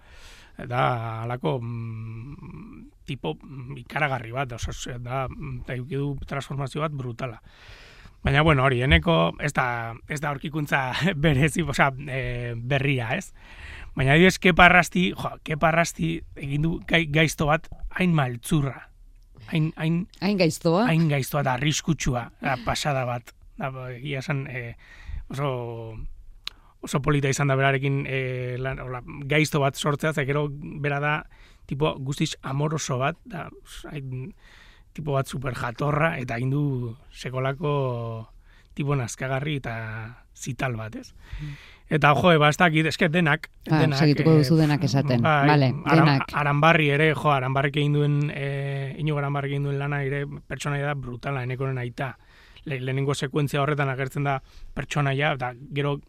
[0.58, 5.26] da alako mm, tipo mm, ikaragarri bat, oso, da,
[5.68, 7.42] da du transformazio bat brutala.
[8.24, 13.34] Baina, bueno, hori, eneko, ez da, ez da orkikuntza berezi, oza, e, berria, ez?
[13.96, 18.88] Baina, adibidez, keparrasti, jo, keparrasti egin du gaizto bat hain maltzurra.
[19.48, 20.86] Hain, hain, hain gaiztoa?
[20.90, 23.34] Hain gaiztoa da, arriskutsua, da, pasada bat.
[23.58, 24.76] Da, egia esan, e,
[25.34, 25.50] oso,
[26.84, 28.22] oso polita izan da berarekin e,
[28.62, 31.14] lan, ola, gaizto bat sortzea, ze gero bera da
[31.68, 33.48] tipo guztiz amoroso bat, da,
[33.92, 34.34] hain,
[34.98, 37.74] tipo bat super jatorra, eta hain du sekolako
[38.78, 39.76] tipo nazkagarri eta
[40.38, 41.14] zital bat, ez?
[41.42, 41.56] Mm.
[41.90, 43.48] Eta jo, eba, ez dakit, eske denak.
[43.70, 46.34] Ah, denak segituko eh, duzu denak esaten, bai, vale, denak.
[46.36, 50.96] aranbarri ere, jo, aranbarrik egin duen, e, inu aranbarrik egin duen lana ere, pertsonaia da
[51.00, 52.18] brutala, enekoren aita.
[52.68, 54.42] Le, lehenengo sekuentzia horretan agertzen da
[54.76, 56.02] pertsonaia, eta gero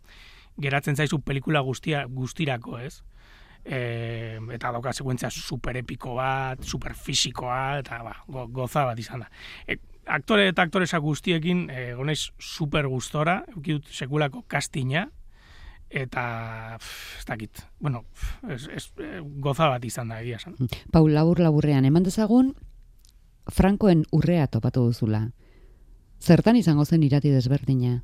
[0.58, 2.96] geratzen zaizu pelikula guztia guztirako, ez?
[3.62, 9.22] E, eta dauka sekuentzia super epiko bat, super fisikoa, eta ba, go, goza bat izan
[9.22, 9.30] da.
[9.62, 9.78] E,
[10.10, 15.06] aktore eta aktoresa guztiekin, e, gonez super gustora, eukidut sekulako kastina,
[15.90, 16.78] eta
[17.18, 18.04] ez dakit, bueno,
[18.48, 18.90] ez, ez,
[19.40, 20.56] goza bat izan da egia esan.
[20.92, 22.54] Paul, labur laburrean, eman dezagun,
[23.48, 25.22] Frankoen urrea topatu duzula.
[26.20, 28.02] Zertan izango zen irati desberdina?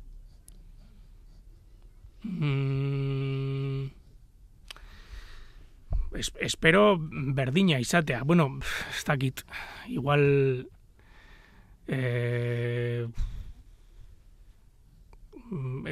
[2.23, 3.85] Mm,
[6.17, 8.23] es, espero berdina izatea.
[8.23, 8.49] Bueno,
[8.95, 9.45] ez dakit,
[9.93, 10.67] igual...
[11.87, 13.34] Eh, Mm,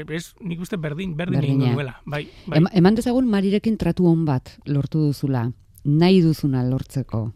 [0.09, 1.99] ez nik uste berdin, berdin egin duela.
[2.05, 2.63] Bai, bai.
[2.73, 5.45] eman dezagun marirekin tratu hon bat lortu duzula,
[5.83, 7.31] nahi duzuna lortzeko.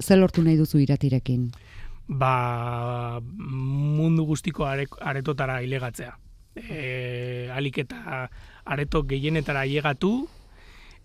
[0.00, 1.50] Zer lortu nahi duzu iratirekin?
[2.08, 6.16] Ba, mundu guztiko aretotara ilegatzea.
[6.56, 8.28] E, alik eta
[8.64, 10.28] areto gehienetara llegatu,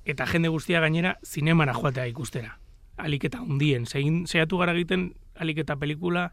[0.06, 2.58] eta jende guztia gainera zinemara joatea ikustera.
[2.98, 3.86] Alik eta hundien.
[3.86, 6.32] Zein, zeiatu gara egiten alik eta pelikula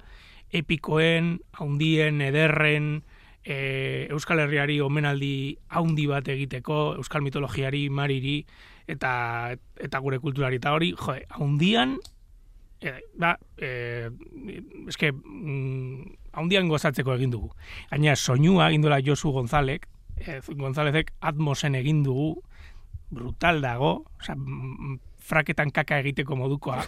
[0.55, 3.03] epikoen, hundien, ederren,
[3.45, 8.39] e, Euskal Herriari omenaldi haundi bat egiteko, Euskal mitologiari, mariri,
[8.89, 10.59] eta, eta gure kulturari.
[10.63, 11.99] Eta hori, jo, haundian,
[12.81, 14.09] e, ba, e,
[14.89, 17.53] eske, mm, haundian gozatzeko egin dugu.
[17.93, 19.87] Gaina, soinua egin duela Josu Gonzalek,
[20.19, 22.35] e, Gonzalezek atmosen egin dugu,
[23.15, 24.35] brutal dago, oza,
[25.25, 26.83] fraketan kaka egiteko modukoa,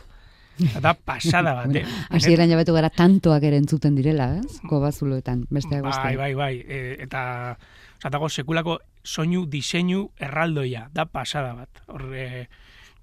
[0.84, 1.84] Da pasada bat, eh?
[2.10, 4.60] Asi eran jabetu gara tantoak ere entzuten direla, ez?
[4.68, 6.02] Kobazuloetan, besteak beste.
[6.02, 6.54] Bai, bai, bai.
[6.64, 7.56] E, eta,
[7.98, 11.82] osatago, sekulako soinu, diseinu, erraldoia, da pasada bat.
[11.92, 12.46] Hor, e,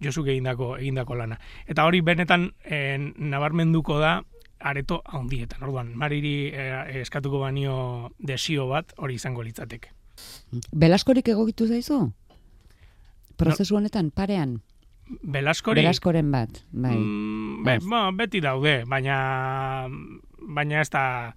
[0.04, 1.38] Josu egindako, egindako lana.
[1.70, 4.18] Eta hori benetan e, nabarmenduko da
[4.60, 5.64] areto handietan.
[5.64, 6.66] Orduan, mariri e,
[7.04, 7.76] eskatuko banio
[8.20, 9.94] desio bat hori izango litzateke.
[10.74, 12.02] Belaskorik egokitu zaizu?
[13.38, 14.60] Prozesu honetan, parean?
[15.08, 15.82] Belaskori?
[15.82, 16.96] Belaskoren bat, bai.
[16.96, 19.88] Mm, be, ba, beti daude, baina
[20.44, 21.34] baina ez da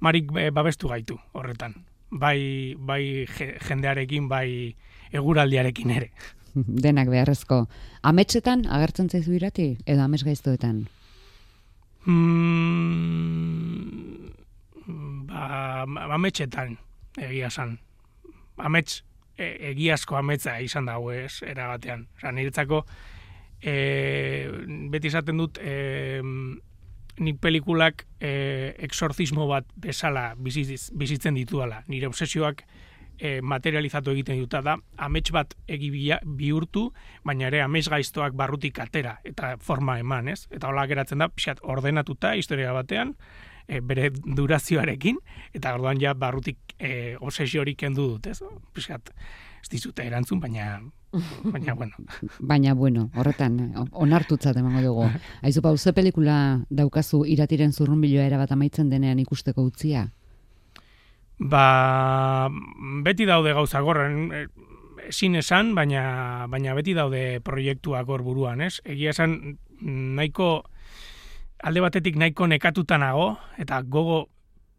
[0.00, 1.74] marik babestu gaitu horretan.
[2.10, 3.26] Bai, bai
[3.68, 4.74] jendearekin, bai
[5.12, 6.10] eguraldiarekin ere.
[6.84, 7.66] Denak beharrezko.
[8.02, 10.88] Ametsetan agertzen zaizu irati, edo amets gaiztoetan?
[12.08, 12.16] Mm,
[15.28, 15.84] ba,
[16.16, 16.78] ametsetan,
[17.20, 17.78] egia san.
[18.60, 19.02] Amets,
[19.40, 22.06] e, egiazko ametsa izan dago ez, era batean.
[22.18, 22.84] Osa, niretzako,
[23.62, 24.48] e,
[24.90, 26.20] beti esaten dut, e,
[27.20, 31.82] nik pelikulak e, exorcismo bat bezala biziz, bizitzen dituala.
[31.88, 32.64] Nire obsesioak
[33.20, 35.90] e, materializatu egiten dut da, amets bat egi
[36.24, 36.88] bihurtu,
[37.24, 40.46] baina ere amets gaiztoak barrutik atera eta forma eman, ez?
[40.50, 43.14] Eta hola geratzen da, pixat, ordenatuta historia batean,
[43.68, 45.20] e, bere durazioarekin,
[45.52, 48.40] eta orduan ja barrutik e, obsesio hori kendu dut, ez?
[48.74, 49.12] Piskat,
[49.60, 50.80] ez dizute erantzun, baina
[51.44, 51.94] baina bueno.
[52.38, 53.58] baina bueno, horretan
[53.92, 55.08] onartutzat emango dugu.
[55.46, 60.08] Aizu pau, ze pelikula daukazu iratiren zurrunbiloa era bat amaitzen denean ikusteko utzia?
[61.40, 62.48] Ba,
[63.02, 64.46] beti daude gauza gorren, e,
[65.08, 68.76] ezin esan, baina, baina beti daude proiektuak hor buruan, ez?
[68.84, 70.50] Egia esan, nahiko,
[71.64, 74.26] alde batetik nahiko nekatuta nago, eta gogo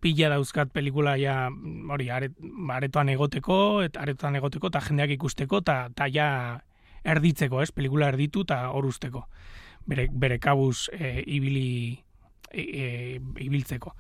[0.02, 1.46] pila dauzkat pelikula ja,
[1.94, 2.34] hori, aret,
[2.74, 6.28] aretoan egoteko, eta aretoan egoteko, eta jendeak ikusteko, eta ta ja
[7.04, 9.26] erditzeko, ez, pelikula erditu eta hor usteko.
[9.88, 11.98] Bere, bere kabuz e, ibili,
[12.52, 12.86] e, e,
[13.46, 13.96] ibiltzeko.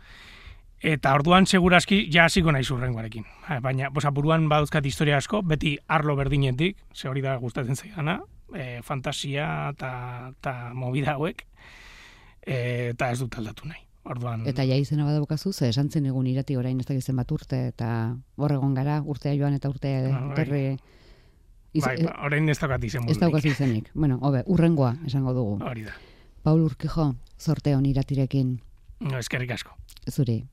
[0.81, 3.25] Eta orduan seguraski ja hasiko naiz urrengoarekin.
[3.61, 8.19] Baina, bosa, buruan badauzkat historia asko, beti arlo berdinetik, ze hori da gustatzen zaidana,
[8.53, 11.45] e, fantasia eta ta movida hauek,
[12.41, 13.90] e, eta ez dut aldatu nahi.
[14.03, 17.67] Orduan, Eta ja izena badaukazu, ze esan zen egun irati orain ez dakizen bat urte,
[17.67, 20.31] eta hor egon gara, urtea joan eta urtea Ah, bai.
[20.33, 20.77] etorri.
[21.73, 23.91] Iz- bai, ba, orain ez daukat izen ez daukazu izenik.
[23.93, 25.59] Bueno, hobe, urrengoa esango dugu.
[25.63, 25.93] Hori da.
[26.43, 28.59] Paul Urkijo, sorte on iratirekin,
[28.99, 29.71] No, eskerrik asko.
[30.11, 30.45] zuri.